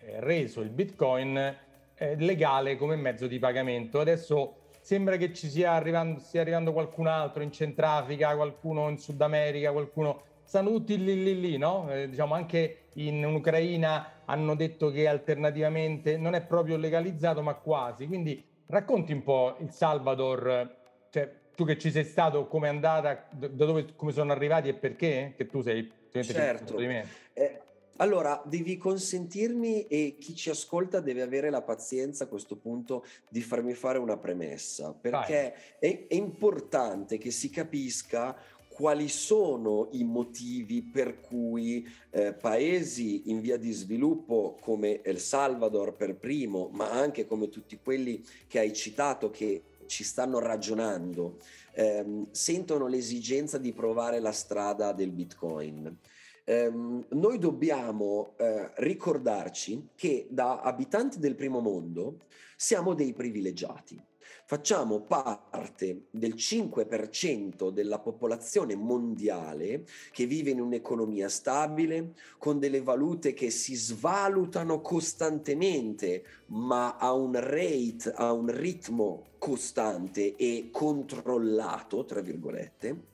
eh, 0.02 0.20
reso 0.20 0.62
il 0.62 0.70
Bitcoin 0.70 1.58
eh, 1.96 2.16
legale 2.16 2.78
come 2.78 2.96
mezzo 2.96 3.26
di 3.26 3.40
pagamento. 3.40 4.00
Adesso 4.00 4.56
sembra 4.80 5.18
che 5.18 5.34
ci 5.34 5.50
sia 5.50 5.72
arrivando, 5.72 6.20
stia 6.20 6.42
arrivando 6.42 6.72
qualcun 6.72 7.08
altro 7.08 7.42
in 7.42 7.52
Centrafrica, 7.52 8.36
qualcuno 8.36 8.88
in 8.90 8.98
Sud 8.98 9.20
America, 9.22 9.72
qualcuno 9.72 10.22
stanno 10.44 10.70
tutti 10.70 10.98
lì 11.04 11.24
lì 11.24 11.40
lì, 11.40 11.58
no? 11.58 11.92
Eh, 11.92 12.10
diciamo 12.10 12.34
anche 12.34 12.89
in 13.08 13.24
Ucraina 13.24 14.22
hanno 14.26 14.56
detto 14.56 14.92
che 14.92 15.08
alternativamente 15.08 16.18
non 16.18 16.34
è 16.34 16.42
proprio 16.42 16.78
legalizzato, 16.78 17.42
ma 17.42 17.54
quasi. 17.56 18.08
Quindi 18.08 18.44
racconti 18.68 19.14
un 19.14 19.24
po' 19.24 19.56
il 19.60 19.72
Salvador, 19.72 20.76
cioè 21.10 21.32
tu 21.56 21.66
che 21.66 21.78
ci 21.78 21.92
sei 21.92 22.06
stato, 22.06 22.48
come 22.48 22.68
è 22.68 22.70
andata, 22.70 23.28
da 23.32 23.48
dove, 23.66 23.96
come 23.96 24.12
sono 24.12 24.32
arrivati 24.32 24.70
e 24.70 24.74
perché? 24.74 25.34
Che 25.36 25.48
tu 25.48 25.62
sei 25.62 25.92
certo. 26.12 26.76
di 26.76 26.88
me. 26.88 27.08
Eh, 27.34 27.62
allora, 27.98 28.42
devi 28.46 28.78
consentirmi 28.78 29.88
e 29.88 30.16
chi 30.20 30.34
ci 30.34 30.50
ascolta 30.50 31.02
deve 31.02 31.22
avere 31.22 31.50
la 31.50 31.62
pazienza 31.62 32.24
a 32.24 32.28
questo 32.28 32.56
punto 32.56 33.06
di 33.28 33.42
farmi 33.42 33.74
fare 33.74 33.98
una 33.98 34.16
premessa, 34.16 34.94
perché 34.94 35.78
è, 35.80 36.08
è, 36.08 36.16
importante 36.16 37.18
che 37.18 37.30
si 37.30 37.50
capisca 37.50 38.38
quali 38.80 39.10
sono 39.10 39.90
i 39.92 40.06
motivi 40.06 40.82
per 40.82 41.20
cui 41.20 41.86
eh, 42.12 42.32
paesi 42.32 43.30
in 43.30 43.42
via 43.42 43.58
di 43.58 43.74
sviluppo 43.74 44.56
come 44.62 45.02
El 45.02 45.20
Salvador 45.20 45.98
per 45.98 46.16
primo, 46.16 46.70
ma 46.72 46.90
anche 46.90 47.26
come 47.28 47.50
tutti 47.50 47.78
quelli 47.84 48.24
che 48.48 48.60
hai 48.60 48.72
citato 48.72 49.30
che 49.32 49.64
ci 49.86 50.06
stanno 50.06 50.40
ragionando, 50.40 51.40
ehm, 51.74 52.28
sentono 52.32 52.88
l'esigenza 52.88 53.58
di 53.58 53.74
provare 53.74 54.22
la 54.22 54.32
strada 54.32 54.94
del 54.94 55.12
Bitcoin. 55.12 55.98
Um, 56.46 57.06
noi 57.10 57.38
dobbiamo 57.38 58.34
uh, 58.40 58.70
ricordarci 58.78 59.90
che 59.94 60.26
da 60.32 60.62
abitanti 60.62 61.20
del 61.20 61.36
primo 61.36 61.60
mondo 61.60 62.22
siamo 62.56 62.96
dei 62.96 63.14
privilegiati 63.14 64.02
facciamo 64.46 65.02
parte 65.02 66.08
del 66.12 66.34
5% 66.36 67.70
della 67.70 68.00
popolazione 68.00 68.76
mondiale 68.76 69.86
che 70.12 70.26
vive 70.26 70.52
in 70.52 70.60
un'economia 70.60 71.30
stabile, 71.30 72.14
con 72.38 72.60
delle 72.60 72.82
valute 72.82 73.34
che 73.34 73.50
si 73.50 73.76
svalutano 73.76 74.82
costantemente, 74.82 76.24
ma 76.48 76.98
a 76.98 77.14
un 77.14 77.40
rate, 77.40 78.12
a 78.16 78.32
un 78.32 78.50
ritmo 78.52 79.28
costante 79.38 80.36
e 80.36 80.70
controllato, 80.72 82.06
tra 82.06 82.22
virgolette. 82.22 83.06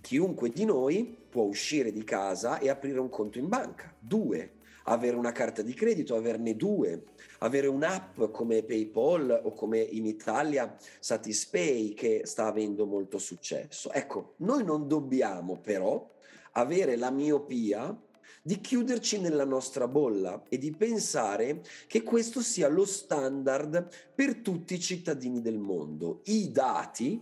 Chiunque 0.00 0.50
di 0.50 0.64
noi 0.64 1.16
può 1.28 1.42
uscire 1.42 1.92
di 1.92 2.04
casa 2.04 2.58
e 2.58 2.68
aprire 2.68 3.00
un 3.00 3.08
conto 3.08 3.38
in 3.38 3.48
banca. 3.48 3.94
Due, 3.98 4.57
avere 4.88 5.16
una 5.16 5.32
carta 5.32 5.62
di 5.62 5.74
credito, 5.74 6.16
averne 6.16 6.56
due, 6.56 7.04
avere 7.38 7.66
un'app 7.66 8.22
come 8.30 8.62
PayPal 8.62 9.40
o 9.44 9.52
come 9.52 9.80
in 9.80 10.06
Italia 10.06 10.76
Satispay 10.98 11.94
che 11.94 12.22
sta 12.24 12.46
avendo 12.46 12.86
molto 12.86 13.18
successo. 13.18 13.92
Ecco, 13.92 14.34
noi 14.38 14.64
non 14.64 14.88
dobbiamo 14.88 15.58
però 15.60 16.10
avere 16.52 16.96
la 16.96 17.10
miopia 17.10 17.96
di 18.42 18.60
chiuderci 18.60 19.20
nella 19.20 19.44
nostra 19.44 19.86
bolla 19.86 20.44
e 20.48 20.56
di 20.56 20.72
pensare 20.72 21.62
che 21.86 22.02
questo 22.02 22.40
sia 22.40 22.68
lo 22.68 22.86
standard 22.86 23.88
per 24.14 24.36
tutti 24.36 24.74
i 24.74 24.80
cittadini 24.80 25.42
del 25.42 25.58
mondo. 25.58 26.20
I 26.24 26.50
dati, 26.50 27.20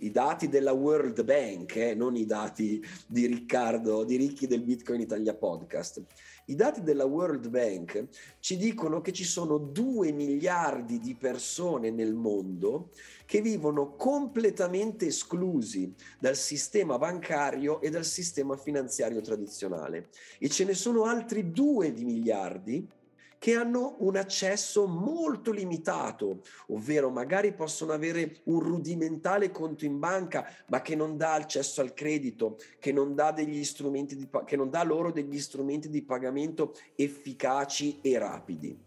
i 0.00 0.10
dati 0.10 0.48
della 0.48 0.72
World 0.72 1.24
Bank, 1.24 1.76
eh, 1.76 1.94
non 1.94 2.14
i 2.14 2.26
dati 2.26 2.84
di 3.06 3.24
Riccardo, 3.24 4.04
di 4.04 4.16
Ricchi 4.16 4.46
del 4.46 4.62
Bitcoin 4.62 5.00
Italia 5.00 5.34
Podcast. 5.34 6.02
I 6.48 6.54
dati 6.54 6.82
della 6.82 7.04
World 7.04 7.48
Bank 7.48 8.06
ci 8.38 8.56
dicono 8.56 9.00
che 9.00 9.12
ci 9.12 9.24
sono 9.24 9.58
2 9.58 10.12
miliardi 10.12 11.00
di 11.00 11.16
persone 11.16 11.90
nel 11.90 12.14
mondo 12.14 12.90
che 13.24 13.40
vivono 13.40 13.96
completamente 13.96 15.06
esclusi 15.06 15.92
dal 16.20 16.36
sistema 16.36 16.98
bancario 16.98 17.80
e 17.80 17.90
dal 17.90 18.04
sistema 18.04 18.56
finanziario 18.56 19.20
tradizionale. 19.20 20.10
E 20.38 20.48
ce 20.48 20.64
ne 20.64 20.74
sono 20.74 21.04
altri 21.04 21.50
2 21.50 21.90
miliardi 21.90 22.88
che 23.38 23.54
hanno 23.54 23.96
un 23.98 24.16
accesso 24.16 24.86
molto 24.86 25.50
limitato, 25.52 26.42
ovvero 26.68 27.10
magari 27.10 27.52
possono 27.52 27.92
avere 27.92 28.40
un 28.44 28.60
rudimentale 28.60 29.50
conto 29.50 29.84
in 29.84 29.98
banca, 29.98 30.48
ma 30.68 30.82
che 30.82 30.94
non 30.94 31.16
dà 31.16 31.34
accesso 31.34 31.80
al 31.80 31.94
credito, 31.94 32.58
che 32.78 32.92
non 32.92 33.14
dà, 33.14 33.32
degli 33.32 33.64
strumenti 33.64 34.16
di, 34.16 34.28
che 34.44 34.56
non 34.56 34.70
dà 34.70 34.82
loro 34.82 35.12
degli 35.12 35.38
strumenti 35.38 35.88
di 35.88 36.02
pagamento 36.02 36.74
efficaci 36.94 38.00
e 38.02 38.18
rapidi. 38.18 38.84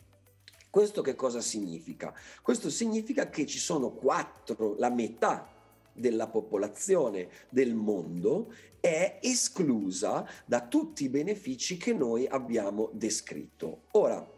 Questo 0.69 1.01
che 1.01 1.15
cosa 1.15 1.41
significa? 1.41 2.13
Questo 2.41 2.69
significa 2.69 3.29
che 3.29 3.45
ci 3.45 3.57
sono 3.57 3.91
quattro, 3.91 4.75
la 4.77 4.89
metà 4.89 5.51
della 5.93 6.27
popolazione 6.27 7.29
del 7.49 7.73
mondo 7.73 8.53
è 8.79 9.19
esclusa 9.21 10.25
da 10.45 10.65
tutti 10.67 11.03
i 11.05 11.09
benefici 11.09 11.77
che 11.77 11.93
noi 11.93 12.27
abbiamo 12.27 12.89
descritto. 12.93 13.83
Ora, 13.91 14.37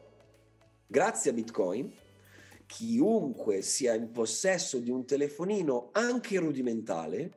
Grazie 0.91 1.31
a 1.31 1.33
Bitcoin, 1.33 1.89
chiunque 2.65 3.61
sia 3.61 3.93
in 3.93 4.11
possesso 4.11 4.77
di 4.77 4.89
un 4.89 5.05
telefonino 5.05 5.87
anche 5.93 6.37
rudimentale 6.37 7.31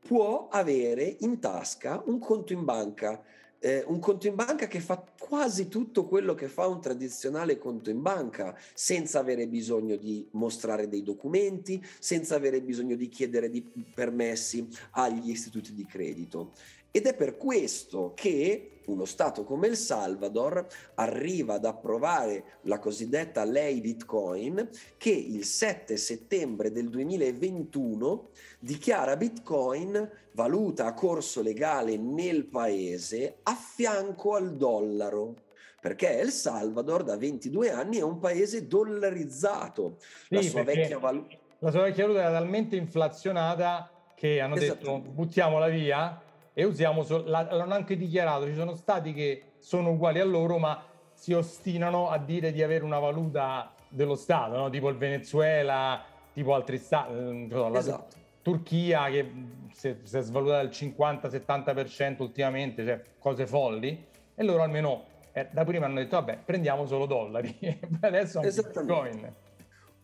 può 0.00 0.48
avere 0.50 1.14
in 1.20 1.38
tasca 1.38 2.02
un 2.06 2.18
conto 2.18 2.52
in 2.52 2.64
banca 2.64 3.22
eh, 3.60 3.84
un 3.86 4.00
conto 4.00 4.26
in 4.26 4.34
banca 4.34 4.66
che 4.66 4.80
fa 4.80 5.00
quasi 5.16 5.68
tutto 5.68 6.06
quello 6.06 6.34
che 6.34 6.48
fa 6.48 6.66
un 6.66 6.80
tradizionale 6.80 7.56
conto 7.56 7.88
in 7.88 8.02
banca, 8.02 8.56
senza 8.74 9.20
avere 9.20 9.46
bisogno 9.46 9.96
di 9.96 10.26
mostrare 10.32 10.88
dei 10.88 11.02
documenti, 11.02 11.82
senza 12.00 12.34
avere 12.34 12.60
bisogno 12.60 12.96
di 12.96 13.08
chiedere 13.08 13.48
di 13.48 13.62
permessi 13.94 14.68
agli 14.90 15.30
istituti 15.30 15.72
di 15.72 15.86
credito. 15.86 16.52
Ed 16.90 17.06
è 17.06 17.14
per 17.14 17.36
questo 17.36 18.12
che 18.14 18.75
uno 18.86 19.04
Stato 19.04 19.44
come 19.44 19.68
il 19.68 19.76
Salvador 19.76 20.66
arriva 20.94 21.54
ad 21.54 21.64
approvare 21.64 22.58
la 22.62 22.78
cosiddetta 22.78 23.44
lei 23.44 23.80
Bitcoin 23.80 24.68
che 24.96 25.10
il 25.10 25.44
7 25.44 25.96
settembre 25.96 26.70
del 26.72 26.88
2021 26.88 28.30
dichiara 28.58 29.16
Bitcoin 29.16 30.10
valuta 30.32 30.86
a 30.86 30.94
corso 30.94 31.42
legale 31.42 31.96
nel 31.96 32.46
paese 32.46 33.38
a 33.42 33.54
fianco 33.54 34.34
al 34.34 34.56
dollaro 34.56 35.44
perché 35.80 36.18
El 36.18 36.30
Salvador 36.30 37.04
da 37.04 37.16
22 37.16 37.70
anni 37.70 37.98
è 37.98 38.02
un 38.02 38.18
paese 38.18 38.66
dollarizzato. 38.66 39.98
Sì, 39.98 40.34
la 40.34 40.42
sua 40.42 40.64
vecchia 40.64 40.98
valuta... 40.98 41.36
La 41.60 41.70
sua 41.70 41.82
vecchia 41.82 42.02
valuta 42.06 42.22
era 42.22 42.32
talmente 42.32 42.74
inflazionata 42.74 43.88
che 44.16 44.40
hanno 44.40 44.56
detto 44.56 44.98
buttiamola 44.98 45.68
via 45.68 46.20
e 46.58 46.64
usiamo, 46.64 47.04
l'hanno 47.26 47.74
anche 47.74 47.98
dichiarato, 47.98 48.46
ci 48.46 48.54
sono 48.54 48.74
stati 48.74 49.12
che 49.12 49.42
sono 49.58 49.90
uguali 49.90 50.20
a 50.20 50.24
loro 50.24 50.56
ma 50.56 50.82
si 51.12 51.34
ostinano 51.34 52.08
a 52.08 52.16
dire 52.16 52.50
di 52.50 52.62
avere 52.62 52.82
una 52.82 52.98
valuta 52.98 53.74
dello 53.90 54.14
Stato, 54.14 54.56
no? 54.56 54.70
tipo 54.70 54.88
il 54.88 54.96
Venezuela, 54.96 56.02
tipo 56.32 56.54
altri 56.54 56.78
stati, 56.78 57.12
eh, 57.12 57.46
la 57.50 57.78
esatto. 57.78 58.16
Turchia 58.40 59.10
che 59.10 59.30
si 59.70 59.88
è, 59.88 59.96
si 60.02 60.16
è 60.16 60.22
svalutata 60.22 60.62
del 60.62 60.70
50-70% 60.70 62.22
ultimamente, 62.22 62.86
cioè 62.86 63.02
cose 63.18 63.46
folli, 63.46 64.06
e 64.34 64.42
loro 64.42 64.62
almeno 64.62 65.04
eh, 65.32 65.48
da 65.52 65.62
prima 65.62 65.84
hanno 65.84 65.96
detto 65.96 66.16
vabbè 66.16 66.38
prendiamo 66.42 66.86
solo 66.86 67.04
dollari, 67.04 67.54
adesso 68.00 68.38
hanno 68.38 68.50
Bitcoin. 68.50 69.34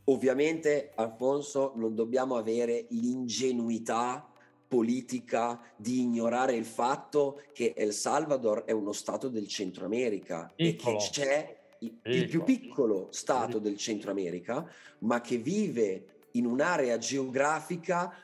Ovviamente 0.05 0.91
Alfonso 0.97 1.73
non 1.77 1.95
dobbiamo 1.95 2.37
avere 2.37 2.85
l'ingenuità 2.91 4.27
politica 4.73 5.61
di 5.77 6.01
ignorare 6.01 6.55
il 6.55 6.65
fatto 6.65 7.43
che 7.53 7.75
El 7.77 7.93
Salvador 7.93 8.65
è 8.65 8.73
uno 8.73 8.93
stato 8.93 9.29
del 9.29 9.47
Centro 9.47 9.85
America 9.85 10.51
piccolo. 10.57 10.97
e 10.97 10.99
che 10.99 11.09
c'è 11.11 11.59
il, 11.81 11.99
il 12.05 12.27
più 12.27 12.43
piccolo 12.43 13.09
stato 13.11 13.59
del 13.59 13.77
Centro 13.77 14.11
America, 14.11 14.67
ma 15.01 15.21
che 15.21 15.37
vive 15.37 16.29
in 16.33 16.47
un'area 16.47 16.97
geografica 16.97 18.15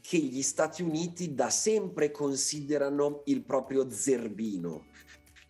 che 0.00 0.18
gli 0.18 0.42
Stati 0.42 0.82
Uniti 0.82 1.36
da 1.36 1.50
sempre 1.50 2.10
considerano 2.10 3.22
il 3.26 3.42
proprio 3.42 3.88
zerbino. 3.88 4.86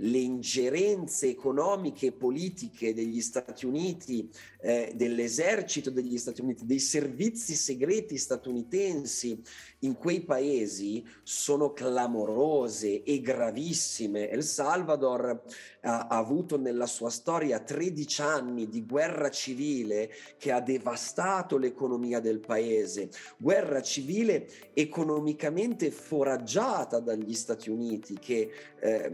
le 0.01 0.18
ingerenze 0.18 1.31
economiche 1.31 2.09
e 2.09 2.12
politiche 2.12 2.92
degli 2.92 3.22
Stati 3.22 3.64
Uniti, 3.64 4.29
eh, 4.67 4.91
dell'esercito 4.97 5.91
degli 5.91 6.19
Stati 6.19 6.41
Uniti, 6.41 6.67
dei 6.67 6.81
servizi 6.81 7.55
segreti 7.55 8.19
statunitensi 8.19 9.41
in 9.81 9.95
quei 9.95 10.23
paesi 10.23 11.07
sono 11.23 11.73
clamorose 11.73 13.05
e 13.05 13.21
gravissime. 13.21 14.29
El 14.29 14.43
Salvador 14.43 15.45
ha, 15.83 16.07
ha 16.09 16.17
avuto 16.17 16.59
nella 16.59 16.87
sua 16.87 17.11
storia 17.11 17.61
13 17.61 18.23
anni 18.23 18.69
di 18.69 18.85
guerra 18.85 19.31
civile 19.31 20.11
che 20.37 20.51
ha 20.51 20.61
devastato 20.61 21.59
l'economia 21.59 22.19
del 22.19 22.41
paese, 22.41 23.11
guerra 23.37 23.81
civile 23.83 24.49
economicamente 24.73 25.93
foraggiata 25.93 26.99
dagli 26.99 27.35
Stati 27.35 27.71
Uniti 27.71 28.19
che, 28.19 28.51
eh, 28.81 29.13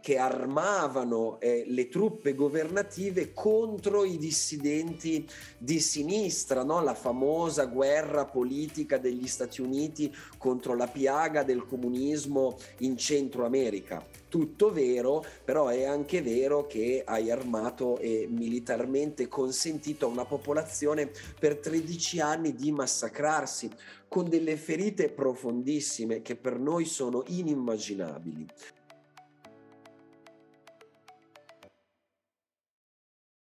che 0.00 0.16
armavano 0.16 1.38
eh, 1.38 1.62
le 1.68 1.86
truppe 1.86 2.34
governative 2.34 3.32
contro 3.32 4.02
i 4.02 4.18
dissidenti 4.18 4.70
di 5.58 5.80
sinistra, 5.80 6.62
no? 6.62 6.82
la 6.82 6.94
famosa 6.94 7.66
guerra 7.66 8.24
politica 8.24 8.98
degli 8.98 9.26
Stati 9.26 9.60
Uniti 9.60 10.14
contro 10.38 10.74
la 10.74 10.86
piaga 10.86 11.42
del 11.42 11.66
comunismo 11.66 12.56
in 12.78 12.96
Centro 12.96 13.44
America 13.44 14.04
tutto 14.32 14.72
vero, 14.72 15.22
però 15.44 15.68
è 15.68 15.84
anche 15.84 16.22
vero 16.22 16.66
che 16.66 17.02
hai 17.04 17.30
armato 17.30 17.98
e 17.98 18.26
militarmente 18.30 19.28
consentito 19.28 20.06
a 20.06 20.08
una 20.08 20.24
popolazione 20.24 21.10
per 21.38 21.58
13 21.58 22.20
anni 22.20 22.54
di 22.54 22.72
massacrarsi 22.72 23.68
con 24.08 24.30
delle 24.30 24.56
ferite 24.56 25.10
profondissime 25.10 26.22
che 26.22 26.34
per 26.34 26.58
noi 26.58 26.86
sono 26.86 27.24
inimmaginabili. 27.26 28.46